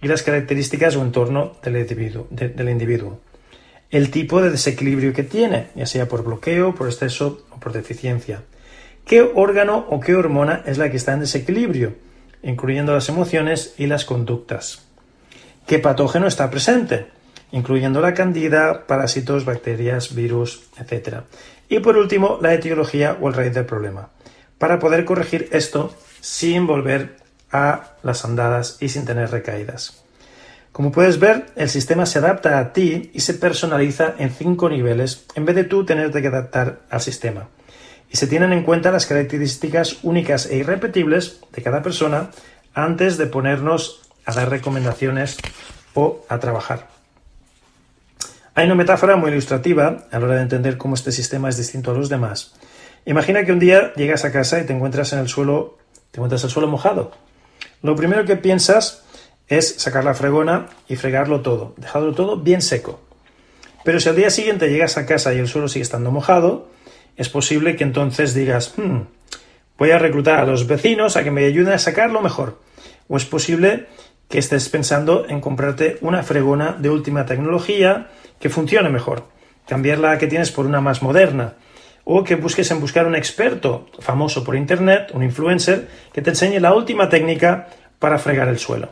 y 0.06 0.08
las 0.08 0.22
características 0.22 0.96
o 0.98 1.02
entorno 1.02 1.54
del 1.64 1.78
individuo, 1.78 2.28
del 2.30 2.70
individuo. 2.70 3.22
El 3.90 4.12
tipo 4.12 4.40
de 4.40 4.52
desequilibrio 4.52 5.14
que 5.14 5.24
tiene, 5.24 5.70
ya 5.74 5.88
sea 5.88 6.08
por 6.08 6.24
bloqueo, 6.24 6.76
por 6.76 6.86
exceso 6.86 7.48
o 7.50 7.60
por 7.60 7.74
deficiencia. 7.74 8.44
¿Qué 9.04 9.24
órgano 9.24 9.88
o 9.90 10.00
qué 10.00 10.14
hormona 10.14 10.62
es 10.68 10.78
la 10.78 10.92
que 10.92 10.98
está 10.98 11.14
en 11.14 11.22
desequilibrio, 11.22 11.96
incluyendo 12.44 12.94
las 12.94 13.10
emociones 13.10 13.74
y 13.80 13.88
las 13.88 14.06
conductas? 14.06 14.86
¿Qué 15.66 15.80
patógeno 15.80 16.28
está 16.28 16.52
presente? 16.52 17.08
incluyendo 17.52 18.00
la 18.02 18.14
candida, 18.14 18.86
parásitos, 18.86 19.46
bacterias, 19.46 20.14
virus, 20.14 20.68
etc. 20.78 21.22
Y 21.68 21.80
por 21.80 21.98
último, 21.98 22.38
la 22.42 22.54
etiología 22.54 23.18
o 23.20 23.30
el 23.30 23.34
raíz 23.34 23.54
del 23.54 23.66
problema, 23.66 24.10
para 24.60 24.78
poder 24.78 25.06
corregir 25.06 25.48
esto 25.52 25.96
sin 26.22 26.68
volver 26.68 27.16
a 27.52 27.96
las 28.04 28.26
andadas 28.26 28.78
y 28.80 28.90
sin 28.90 29.06
tener 29.06 29.32
recaídas. 29.32 30.04
Como 30.72 30.92
puedes 30.92 31.20
ver, 31.20 31.46
el 31.56 31.70
sistema 31.70 32.06
se 32.06 32.20
adapta 32.20 32.60
a 32.60 32.74
ti 32.74 33.10
y 33.14 33.22
se 33.22 33.34
personaliza 33.36 34.16
en 34.18 34.30
cinco 34.30 34.70
niveles 34.70 35.26
en 35.36 35.46
vez 35.46 35.56
de 35.56 35.64
tú 35.64 35.86
tenerte 35.86 36.22
que 36.22 36.28
adaptar 36.28 36.80
al 36.90 37.00
sistema. 37.00 37.48
Y 38.12 38.18
se 38.18 38.28
tienen 38.28 38.52
en 38.52 38.64
cuenta 38.64 38.92
las 38.92 39.06
características 39.06 40.00
únicas 40.04 40.48
e 40.48 40.58
irrepetibles 40.58 41.40
de 41.54 41.62
cada 41.62 41.82
persona 41.82 42.30
antes 42.74 43.18
de 43.18 43.28
ponernos 43.28 44.02
a 44.26 44.34
dar 44.34 44.50
recomendaciones 44.50 45.38
o 45.94 46.26
a 46.28 46.40
trabajar. 46.40 46.90
Hay 48.54 48.66
una 48.66 48.76
metáfora 48.76 49.16
muy 49.16 49.32
ilustrativa 49.32 50.08
a 50.12 50.20
la 50.20 50.26
hora 50.26 50.36
de 50.36 50.42
entender 50.42 50.78
cómo 50.78 50.96
este 50.96 51.12
sistema 51.12 51.50
es 51.50 51.58
distinto 51.58 51.92
a 51.92 51.94
los 51.94 52.10
demás. 52.10 52.54
Imagina 53.06 53.46
que 53.46 53.52
un 53.52 53.60
día 53.60 53.94
llegas 53.96 54.26
a 54.26 54.32
casa 54.32 54.60
y 54.60 54.66
te 54.66 54.74
encuentras 54.74 55.14
en 55.14 55.20
el 55.20 55.28
suelo, 55.28 55.78
te 56.12 56.18
encuentras 56.18 56.44
el 56.44 56.50
suelo 56.50 56.68
mojado. 56.68 57.12
Lo 57.82 57.96
primero 57.96 58.26
que 58.26 58.36
piensas 58.36 59.04
es 59.48 59.76
sacar 59.78 60.04
la 60.04 60.14
fregona 60.14 60.68
y 60.88 60.96
fregarlo 60.96 61.42
todo, 61.42 61.74
dejarlo 61.78 62.14
todo 62.14 62.38
bien 62.38 62.62
seco. 62.62 63.02
Pero 63.84 64.00
si 64.00 64.10
al 64.10 64.16
día 64.16 64.30
siguiente 64.30 64.70
llegas 64.70 64.98
a 64.98 65.06
casa 65.06 65.34
y 65.34 65.38
el 65.38 65.48
suelo 65.48 65.68
sigue 65.68 65.84
estando 65.84 66.12
mojado, 66.12 66.70
es 67.18 67.30
posible 67.30 67.76
que 67.76 67.84
entonces 67.84 68.34
digas, 68.34 68.74
hmm, 68.78 69.02
voy 69.78 69.92
a 69.92 70.00
reclutar 70.00 70.40
a 70.40 70.46
los 70.46 70.68
vecinos 70.68 71.16
a 71.18 71.24
que 71.24 71.32
me 71.32 71.46
ayuden 71.46 71.74
a 71.74 71.80
sacarlo 71.80 72.22
mejor. 72.22 72.60
O 73.08 73.18
es 73.18 73.26
posible 73.26 73.86
que 74.30 74.40
estés 74.40 74.70
pensando 74.70 75.26
en 75.30 75.40
comprarte 75.40 75.98
una 76.02 76.24
fregona 76.24 76.76
de 76.80 76.90
última 76.90 77.26
tecnología 77.26 78.08
que 78.40 78.50
funcione 78.50 78.90
mejor, 78.90 79.28
cambiar 79.68 80.00
la 80.00 80.18
que 80.18 80.28
tienes 80.28 80.52
por 80.52 80.66
una 80.66 80.82
más 80.82 81.04
moderna, 81.04 81.54
o 82.06 82.24
que 82.24 82.36
busques 82.36 82.70
en 82.72 82.80
buscar 82.80 83.08
un 83.08 83.16
experto 83.16 83.90
famoso 84.00 84.44
por 84.44 84.56
internet, 84.56 85.10
un 85.14 85.24
influencer, 85.24 85.90
que 86.14 86.22
te 86.22 86.30
enseñe 86.30 86.60
la 86.60 86.74
última 86.74 87.10
técnica 87.10 87.68
para 88.00 88.20
fregar 88.20 88.48
el 88.48 88.60
suelo. 88.60 88.90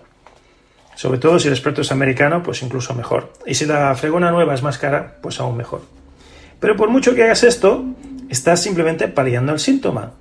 Sobre 0.95 1.19
todo 1.19 1.39
si 1.39 1.47
el 1.47 1.53
experto 1.53 1.81
es 1.81 1.91
americano, 1.91 2.43
pues 2.43 2.61
incluso 2.63 2.93
mejor. 2.93 3.31
Y 3.45 3.53
si 3.53 3.65
la 3.65 3.93
fregona 3.95 4.31
nueva 4.31 4.55
es 4.55 4.63
más 4.63 4.77
cara, 4.79 5.17
pues 5.21 5.39
aún 5.39 5.55
mejor. 5.55 5.81
Pero 6.59 6.75
por 6.75 6.89
mucho 6.89 7.13
que 7.13 7.23
hagas 7.23 7.43
esto, 7.43 7.85
estás 8.29 8.61
simplemente 8.61 9.07
paliando 9.07 9.53
el 9.53 9.59
síntoma. 9.59 10.13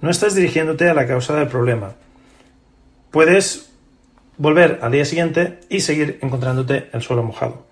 No 0.00 0.10
estás 0.10 0.34
dirigiéndote 0.34 0.88
a 0.88 0.94
la 0.94 1.06
causa 1.06 1.34
del 1.34 1.48
problema. 1.48 1.94
Puedes 3.10 3.72
volver 4.36 4.78
al 4.82 4.92
día 4.92 5.04
siguiente 5.04 5.60
y 5.68 5.80
seguir 5.80 6.18
encontrándote 6.22 6.90
el 6.92 7.02
suelo 7.02 7.22
mojado. 7.22 7.66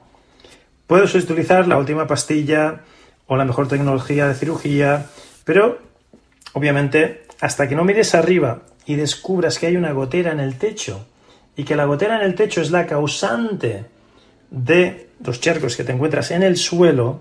Puedes 0.86 1.14
utilizar 1.14 1.68
la 1.68 1.78
última 1.78 2.06
pastilla 2.06 2.80
o 3.26 3.36
la 3.36 3.44
mejor 3.44 3.68
tecnología 3.68 4.28
de 4.28 4.34
cirugía, 4.34 5.06
pero 5.44 5.78
obviamente 6.52 7.24
hasta 7.40 7.68
que 7.68 7.74
no 7.74 7.84
mires 7.84 8.14
arriba 8.14 8.62
y 8.86 8.96
descubras 8.96 9.58
que 9.58 9.66
hay 9.66 9.76
una 9.76 9.92
gotera 9.92 10.32
en 10.32 10.40
el 10.40 10.56
techo 10.56 11.06
y 11.56 11.64
que 11.64 11.76
la 11.76 11.84
gotera 11.84 12.16
en 12.16 12.22
el 12.22 12.34
techo 12.34 12.60
es 12.60 12.70
la 12.70 12.86
causante 12.86 13.86
de 14.50 15.08
los 15.24 15.40
charcos 15.40 15.76
que 15.76 15.84
te 15.84 15.92
encuentras 15.92 16.30
en 16.30 16.42
el 16.42 16.56
suelo, 16.56 17.20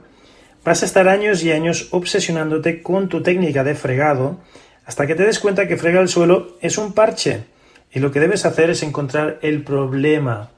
vas 0.63 0.83
a 0.83 0.85
estar 0.85 1.07
años 1.07 1.43
y 1.43 1.51
años 1.51 1.87
obsesionándote 1.91 2.81
con 2.81 3.09
tu 3.09 3.21
técnica 3.21 3.63
de 3.63 3.75
fregado 3.75 4.39
hasta 4.85 5.07
que 5.07 5.15
te 5.15 5.23
des 5.23 5.39
cuenta 5.39 5.67
que 5.67 5.77
fregar 5.77 6.01
el 6.01 6.09
suelo 6.09 6.57
es 6.61 6.77
un 6.77 6.93
parche 6.93 7.45
y 7.91 7.99
lo 7.99 8.11
que 8.11 8.19
debes 8.19 8.45
hacer 8.45 8.69
es 8.69 8.83
encontrar 8.83 9.39
el 9.41 9.63
problema, 9.63 10.49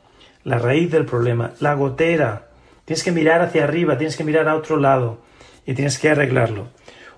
la 0.44 0.58
raíz 0.58 0.90
del 0.90 1.06
problema, 1.06 1.52
la 1.60 1.74
gotera. 1.74 2.48
Tienes 2.86 3.04
que 3.04 3.12
mirar 3.12 3.42
hacia 3.42 3.66
arriba, 3.66 3.98
tienes 3.98 4.16
que 4.16 4.24
mirar 4.24 4.48
a 4.48 4.56
otro 4.56 4.78
lado 4.78 5.20
y 5.66 5.74
tienes 5.74 6.00
que 6.00 6.10
arreglarlo. 6.10 6.68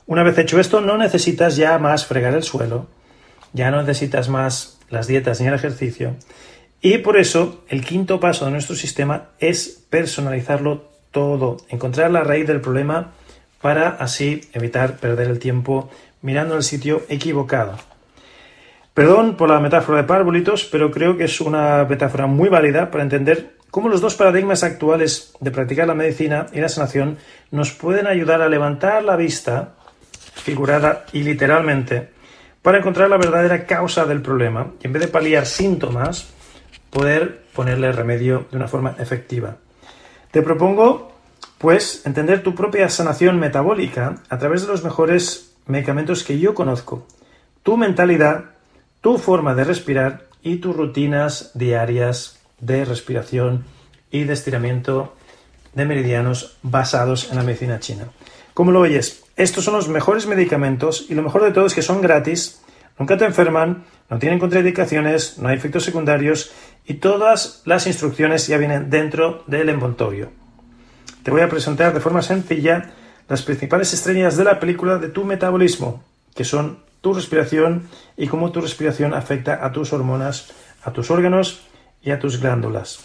Una 0.05 0.23
vez 0.23 0.37
hecho 0.37 0.59
esto, 0.59 0.81
no 0.81 0.97
necesitas 0.97 1.57
ya 1.57 1.77
más 1.79 2.05
fregar 2.05 2.33
el 2.33 2.43
suelo, 2.43 2.87
ya 3.53 3.71
no 3.71 3.81
necesitas 3.81 4.29
más 4.29 4.79
las 4.89 5.07
dietas 5.07 5.41
ni 5.41 5.47
el 5.47 5.53
ejercicio. 5.53 6.15
Y 6.81 6.99
por 6.99 7.17
eso 7.17 7.63
el 7.67 7.83
quinto 7.83 8.19
paso 8.19 8.45
de 8.45 8.51
nuestro 8.51 8.75
sistema 8.75 9.29
es 9.39 9.83
personalizarlo 9.89 10.89
todo, 11.11 11.57
encontrar 11.69 12.11
la 12.11 12.23
raíz 12.23 12.47
del 12.47 12.61
problema 12.61 13.13
para 13.61 13.89
así 13.89 14.41
evitar 14.53 14.97
perder 14.97 15.27
el 15.27 15.39
tiempo 15.39 15.89
mirando 16.21 16.55
el 16.55 16.63
sitio 16.63 17.03
equivocado. 17.09 17.77
Perdón 18.93 19.35
por 19.35 19.49
la 19.49 19.59
metáfora 19.59 19.99
de 19.99 20.07
parbolitos, 20.07 20.65
pero 20.65 20.89
creo 20.89 21.17
que 21.17 21.25
es 21.25 21.41
una 21.41 21.85
metáfora 21.85 22.27
muy 22.27 22.49
válida 22.49 22.89
para 22.91 23.03
entender 23.03 23.56
cómo 23.71 23.89
los 23.89 24.01
dos 24.01 24.15
paradigmas 24.15 24.63
actuales 24.63 25.33
de 25.39 25.51
practicar 25.51 25.87
la 25.87 25.93
medicina 25.93 26.47
y 26.53 26.59
la 26.59 26.69
sanación 26.69 27.17
nos 27.51 27.71
pueden 27.71 28.07
ayudar 28.07 28.41
a 28.41 28.49
levantar 28.49 29.03
la 29.03 29.15
vista, 29.15 29.73
figurada 30.35 31.05
y 31.13 31.23
literalmente, 31.23 32.09
para 32.61 32.79
encontrar 32.79 33.09
la 33.09 33.17
verdadera 33.17 33.65
causa 33.65 34.05
del 34.05 34.21
problema 34.21 34.73
y 34.81 34.87
en 34.87 34.93
vez 34.93 35.03
de 35.03 35.07
paliar 35.07 35.45
síntomas, 35.45 36.27
poder 36.89 37.43
ponerle 37.53 37.91
remedio 37.91 38.45
de 38.51 38.57
una 38.57 38.67
forma 38.67 38.95
efectiva. 38.99 39.57
Te 40.31 40.41
propongo, 40.41 41.11
pues, 41.57 42.05
entender 42.05 42.43
tu 42.43 42.55
propia 42.55 42.89
sanación 42.89 43.39
metabólica 43.39 44.15
a 44.29 44.37
través 44.37 44.61
de 44.61 44.67
los 44.67 44.83
mejores 44.83 45.55
medicamentos 45.65 46.23
que 46.23 46.39
yo 46.39 46.53
conozco, 46.53 47.05
tu 47.63 47.77
mentalidad, 47.77 48.45
tu 49.01 49.17
forma 49.17 49.55
de 49.55 49.63
respirar 49.63 50.27
y 50.41 50.57
tus 50.57 50.75
rutinas 50.75 51.51
diarias 51.53 52.36
de 52.59 52.85
respiración 52.85 53.65
y 54.11 54.23
de 54.23 54.33
estiramiento 54.33 55.15
de 55.73 55.85
meridianos 55.85 56.57
basados 56.63 57.29
en 57.29 57.37
la 57.37 57.43
medicina 57.43 57.79
china. 57.79 58.09
¿Cómo 58.53 58.71
lo 58.71 58.81
oyes? 58.81 59.23
Estos 59.35 59.65
son 59.65 59.75
los 59.75 59.87
mejores 59.87 60.25
medicamentos 60.25 61.05
y 61.09 61.13
lo 61.13 61.21
mejor 61.21 61.43
de 61.43 61.51
todo 61.51 61.67
es 61.67 61.75
que 61.75 61.83
son 61.83 62.01
gratis, 62.01 62.61
nunca 62.97 63.17
te 63.17 63.25
enferman, 63.25 63.85
no 64.09 64.17
tienen 64.17 64.39
contraindicaciones, 64.39 65.37
no 65.37 65.49
hay 65.49 65.57
efectos 65.57 65.83
secundarios 65.83 66.51
y 66.85 66.95
todas 66.95 67.61
las 67.65 67.85
instrucciones 67.85 68.47
ya 68.47 68.57
vienen 68.57 68.89
dentro 68.89 69.43
del 69.45 69.69
envoltorio. 69.69 70.31
Te 71.21 71.31
voy 71.31 71.41
a 71.41 71.49
presentar 71.49 71.93
de 71.93 71.99
forma 71.99 72.21
sencilla 72.21 72.93
las 73.27 73.43
principales 73.43 73.93
estrellas 73.93 74.37
de 74.37 74.45
la 74.45 74.59
película 74.59 74.97
de 74.97 75.09
tu 75.09 75.25
metabolismo, 75.25 76.03
que 76.33 76.45
son 76.45 76.79
tu 77.01 77.13
respiración 77.13 77.89
y 78.15 78.27
cómo 78.27 78.51
tu 78.51 78.61
respiración 78.61 79.13
afecta 79.13 79.63
a 79.63 79.71
tus 79.71 79.93
hormonas, 79.93 80.51
a 80.83 80.91
tus 80.93 81.11
órganos 81.11 81.67
y 82.01 82.11
a 82.11 82.19
tus 82.19 82.39
glándulas. 82.39 82.99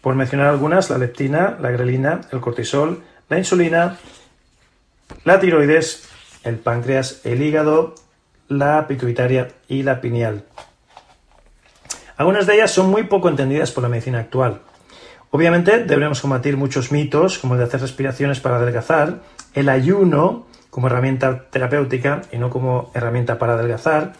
Por 0.00 0.14
mencionar 0.14 0.48
algunas, 0.48 0.90
la 0.90 0.98
leptina, 0.98 1.56
la 1.60 1.70
grelina, 1.70 2.22
el 2.32 2.40
cortisol, 2.40 3.02
la 3.28 3.38
insulina, 3.38 3.98
la 5.24 5.38
tiroides, 5.38 6.08
el 6.44 6.56
páncreas, 6.56 7.20
el 7.24 7.42
hígado, 7.42 7.94
la 8.48 8.86
pituitaria 8.86 9.48
y 9.68 9.82
la 9.82 10.00
pineal. 10.00 10.44
Algunas 12.16 12.46
de 12.46 12.54
ellas 12.54 12.70
son 12.70 12.90
muy 12.90 13.04
poco 13.04 13.28
entendidas 13.28 13.70
por 13.70 13.82
la 13.82 13.88
medicina 13.88 14.20
actual. 14.20 14.62
Obviamente 15.30 15.84
deberemos 15.84 16.20
combatir 16.20 16.56
muchos 16.56 16.92
mitos, 16.92 17.38
como 17.38 17.54
el 17.54 17.60
de 17.60 17.64
hacer 17.64 17.80
respiraciones 17.80 18.40
para 18.40 18.56
adelgazar, 18.56 19.22
el 19.54 19.68
ayuno 19.68 20.46
como 20.68 20.88
herramienta 20.88 21.48
terapéutica 21.50 22.22
y 22.30 22.38
no 22.38 22.50
como 22.50 22.90
herramienta 22.94 23.38
para 23.38 23.54
adelgazar, 23.54 24.12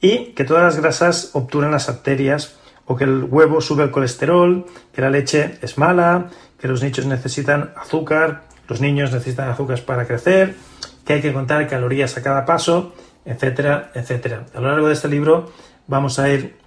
y 0.00 0.32
que 0.34 0.44
todas 0.44 0.62
las 0.62 0.80
grasas 0.80 1.30
obturan 1.32 1.72
las 1.72 1.88
arterias, 1.88 2.56
o 2.92 2.96
que 2.96 3.04
el 3.04 3.24
huevo 3.24 3.62
sube 3.62 3.84
el 3.84 3.90
colesterol, 3.90 4.66
que 4.92 5.00
la 5.00 5.08
leche 5.08 5.56
es 5.62 5.78
mala, 5.78 6.28
que 6.60 6.68
los 6.68 6.82
niños 6.82 7.06
necesitan 7.06 7.72
azúcar, 7.74 8.42
los 8.68 8.82
niños 8.82 9.10
necesitan 9.12 9.48
azúcar 9.48 9.80
para 9.80 10.06
crecer, 10.06 10.54
que 11.06 11.14
hay 11.14 11.22
que 11.22 11.32
contar 11.32 11.66
calorías 11.68 12.18
a 12.18 12.22
cada 12.22 12.44
paso, 12.44 12.92
etcétera, 13.24 13.90
etcétera. 13.94 14.44
A 14.54 14.60
lo 14.60 14.68
largo 14.68 14.88
de 14.88 14.92
este 14.92 15.08
libro 15.08 15.50
vamos 15.86 16.18
a 16.18 16.28
ir 16.28 16.58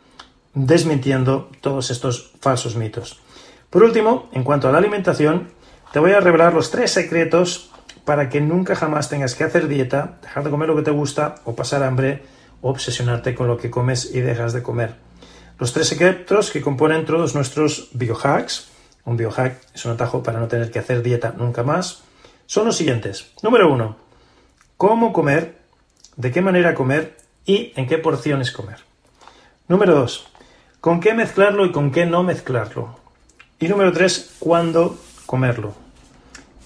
desmintiendo 0.56 1.52
todos 1.62 1.92
estos 1.92 2.34
falsos 2.42 2.76
mitos. 2.76 3.22
Por 3.70 3.84
último, 3.84 4.28
en 4.32 4.44
cuanto 4.44 4.68
a 4.68 4.72
la 4.72 4.80
alimentación, 4.80 5.50
te 5.94 6.00
voy 6.00 6.14
a 6.14 6.22
revelar 6.22 6.56
los 6.56 6.72
tres 6.72 6.90
secretos 6.90 7.70
para 8.04 8.30
que 8.30 8.42
nunca 8.42 8.76
jamás 8.76 9.10
tengas 9.10 9.36
que 9.36 9.44
hacer 9.44 9.68
dieta, 9.68 10.18
dejar 10.24 10.44
de 10.44 10.50
comer 10.50 10.70
lo 10.70 10.76
que 10.76 10.82
te 10.82 10.92
gusta 10.92 11.36
o 11.46 11.56
pasar 11.56 11.84
hambre 11.84 12.24
o 12.62 12.72
obsesionarte 12.72 13.36
con 13.36 13.48
lo 13.48 13.58
que 13.58 13.70
comes 13.70 14.10
y 14.12 14.22
dejas 14.22 14.54
de 14.54 14.64
comer. 14.64 15.06
Los 15.58 15.72
tres 15.72 15.88
secretos 15.88 16.52
que 16.52 16.62
componen 16.62 17.06
todos 17.06 17.34
nuestros 17.34 17.90
biohacks, 17.94 18.68
un 19.06 19.16
biohack 19.16 19.62
es 19.74 19.86
un 19.86 19.94
atajo 19.94 20.22
para 20.22 20.40
no 20.40 20.48
tener 20.48 20.70
que 20.70 20.80
hacer 20.80 21.02
dieta 21.02 21.34
nunca 21.38 21.64
más, 21.64 22.04
son 22.46 22.66
los 22.66 22.76
siguientes. 22.76 23.32
Número 23.42 23.72
uno, 23.72 23.96
cómo 24.76 25.14
comer, 25.14 25.58
de 26.18 26.32
qué 26.32 26.42
manera 26.42 26.76
comer 26.76 27.16
y 27.46 27.72
en 27.78 27.88
qué 27.88 27.98
porciones 27.98 28.52
comer. 28.52 28.80
Número 29.70 29.96
dos, 29.96 30.28
con 30.82 31.00
qué 31.00 31.14
mezclarlo 31.14 31.66
y 31.66 31.72
con 31.72 31.92
qué 31.92 32.06
no 32.06 32.24
mezclarlo. 32.24 33.00
Y 33.58 33.70
número 33.70 33.94
tres, 33.94 34.36
cuándo 34.40 34.98
comerlo. 35.26 35.74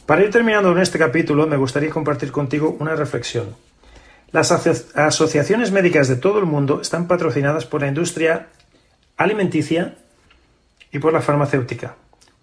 Para 0.07 0.23
ir 0.23 0.31
terminando 0.31 0.71
en 0.71 0.79
este 0.79 0.97
capítulo, 0.97 1.45
me 1.45 1.57
gustaría 1.57 1.91
compartir 1.91 2.31
contigo 2.31 2.75
una 2.79 2.95
reflexión. 2.95 3.55
Las 4.31 4.51
asociaciones 4.51 5.71
médicas 5.71 6.07
de 6.07 6.15
todo 6.15 6.39
el 6.39 6.45
mundo 6.45 6.81
están 6.81 7.07
patrocinadas 7.07 7.65
por 7.65 7.81
la 7.81 7.87
industria 7.87 8.47
alimenticia 9.19 9.95
y 10.91 10.99
por 10.99 11.13
la 11.13 11.21
farmacéutica. 11.21 11.95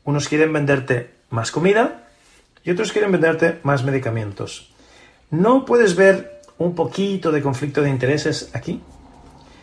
Unos 0.05 0.29
quieren 0.29 0.53
venderte 0.53 1.11
más 1.31 1.51
comida 1.51 2.07
y 2.63 2.71
otros 2.71 2.93
quieren 2.93 3.11
venderte 3.11 3.59
más 3.63 3.83
medicamentos. 3.83 4.73
¿No 5.31 5.65
puedes 5.65 5.97
ver 5.97 6.43
un 6.59 6.75
poquito 6.75 7.33
de 7.33 7.43
conflicto 7.43 7.83
de 7.83 7.91
intereses 7.91 8.51
aquí? 8.53 8.83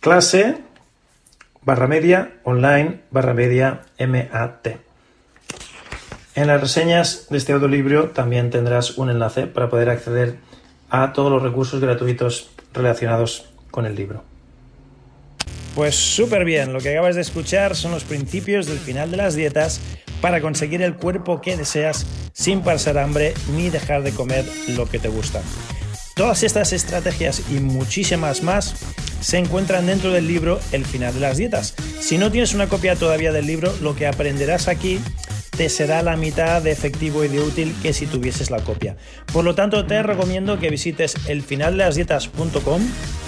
clase 0.00 0.58
barra 1.62 1.86
media 1.88 2.32
online 2.44 3.00
barra 3.10 3.34
media 3.34 3.82
MAT. 3.98 4.78
En 6.34 6.46
las 6.46 6.60
reseñas 6.60 7.26
de 7.28 7.38
este 7.38 7.52
audiolibro 7.52 8.10
también 8.10 8.50
tendrás 8.50 8.96
un 8.96 9.10
enlace 9.10 9.48
para 9.48 9.68
poder 9.68 9.90
acceder 9.90 10.36
a 10.88 11.12
todos 11.12 11.32
los 11.32 11.42
recursos 11.42 11.80
gratuitos 11.80 12.50
relacionados 12.72 13.50
con 13.72 13.86
el 13.86 13.96
libro. 13.96 14.22
Pues 15.78 15.94
súper 15.94 16.44
bien, 16.44 16.72
lo 16.72 16.80
que 16.80 16.90
acabas 16.90 17.14
de 17.14 17.20
escuchar 17.20 17.76
son 17.76 17.92
los 17.92 18.02
principios 18.02 18.66
del 18.66 18.80
final 18.80 19.12
de 19.12 19.16
las 19.16 19.36
dietas 19.36 19.80
para 20.20 20.40
conseguir 20.40 20.82
el 20.82 20.96
cuerpo 20.96 21.40
que 21.40 21.56
deseas 21.56 22.04
sin 22.32 22.62
pasar 22.62 22.98
hambre 22.98 23.32
ni 23.54 23.70
dejar 23.70 24.02
de 24.02 24.10
comer 24.10 24.44
lo 24.70 24.86
que 24.86 24.98
te 24.98 25.06
gusta. 25.06 25.40
Todas 26.16 26.42
estas 26.42 26.72
estrategias 26.72 27.44
y 27.48 27.60
muchísimas 27.60 28.42
más 28.42 28.74
se 29.20 29.38
encuentran 29.38 29.86
dentro 29.86 30.10
del 30.10 30.26
libro 30.26 30.58
El 30.72 30.84
final 30.84 31.14
de 31.14 31.20
las 31.20 31.36
dietas. 31.36 31.76
Si 32.00 32.18
no 32.18 32.32
tienes 32.32 32.54
una 32.54 32.68
copia 32.68 32.96
todavía 32.96 33.30
del 33.30 33.46
libro, 33.46 33.72
lo 33.80 33.94
que 33.94 34.08
aprenderás 34.08 34.66
aquí 34.66 34.98
te 35.58 35.68
será 35.68 36.02
la 36.02 36.16
mitad 36.16 36.62
de 36.62 36.70
efectivo 36.70 37.22
y 37.24 37.28
de 37.28 37.40
útil 37.40 37.74
que 37.82 37.92
si 37.92 38.06
tuvieses 38.06 38.52
la 38.52 38.60
copia. 38.60 38.96
Por 39.32 39.44
lo 39.44 39.56
tanto, 39.56 39.84
te 39.86 40.00
recomiendo 40.04 40.60
que 40.60 40.70
visites 40.70 41.16
elfinaldelasdietas.com, 41.26 42.80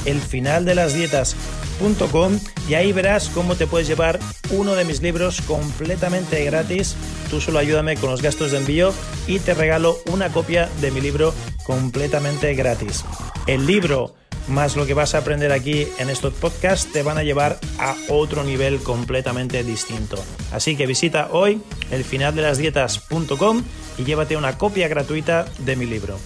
elfinaldelasdietas.com 0.05 2.38
y 2.69 2.75
ahí 2.75 2.93
verás 2.93 3.31
cómo 3.31 3.57
te 3.57 3.66
puedes 3.66 3.88
llevar 3.88 4.21
uno 4.51 4.77
de 4.77 4.85
mis 4.85 5.03
libros 5.03 5.40
completamente 5.40 6.45
gratis. 6.45 6.95
Tú 7.31 7.40
solo 7.40 7.59
ayúdame 7.59 7.97
con 7.97 8.12
los 8.12 8.23
gastos 8.23 8.53
de 8.53 8.59
envío 8.59 8.95
y 9.27 9.40
te 9.40 9.55
regalo 9.55 9.99
una 10.12 10.29
copia 10.29 10.69
de 10.81 10.93
mi 10.93 11.01
libro 11.01 11.35
completamente 11.64 12.55
gratis. 12.55 13.05
El 13.49 13.66
libro 13.66 14.14
más 14.51 14.77
lo 14.77 14.87
que 14.87 14.95
vas 14.95 15.15
a 15.15 15.19
aprender 15.19 15.53
aquí 15.53 15.87
en 15.99 16.11
estos 16.11 16.35
podcasts 16.35 16.93
te 16.93 17.03
van 17.03 17.19
a 17.19 17.23
llevar 17.23 17.59
a 17.79 17.95
otro 18.09 18.45
nivel 18.45 18.81
completamente 18.81 19.63
distinto. 19.65 20.17
Así 20.53 20.77
que 20.77 20.87
visita 20.87 21.29
hoy 21.33 21.63
elfinaldelasdietas.com 21.91 23.63
y 23.99 24.05
llévate 24.05 24.37
una 24.37 24.59
copia 24.59 24.89
gratuita 24.89 25.47
de 25.59 25.77
mi 25.77 25.87
libro. 25.87 26.19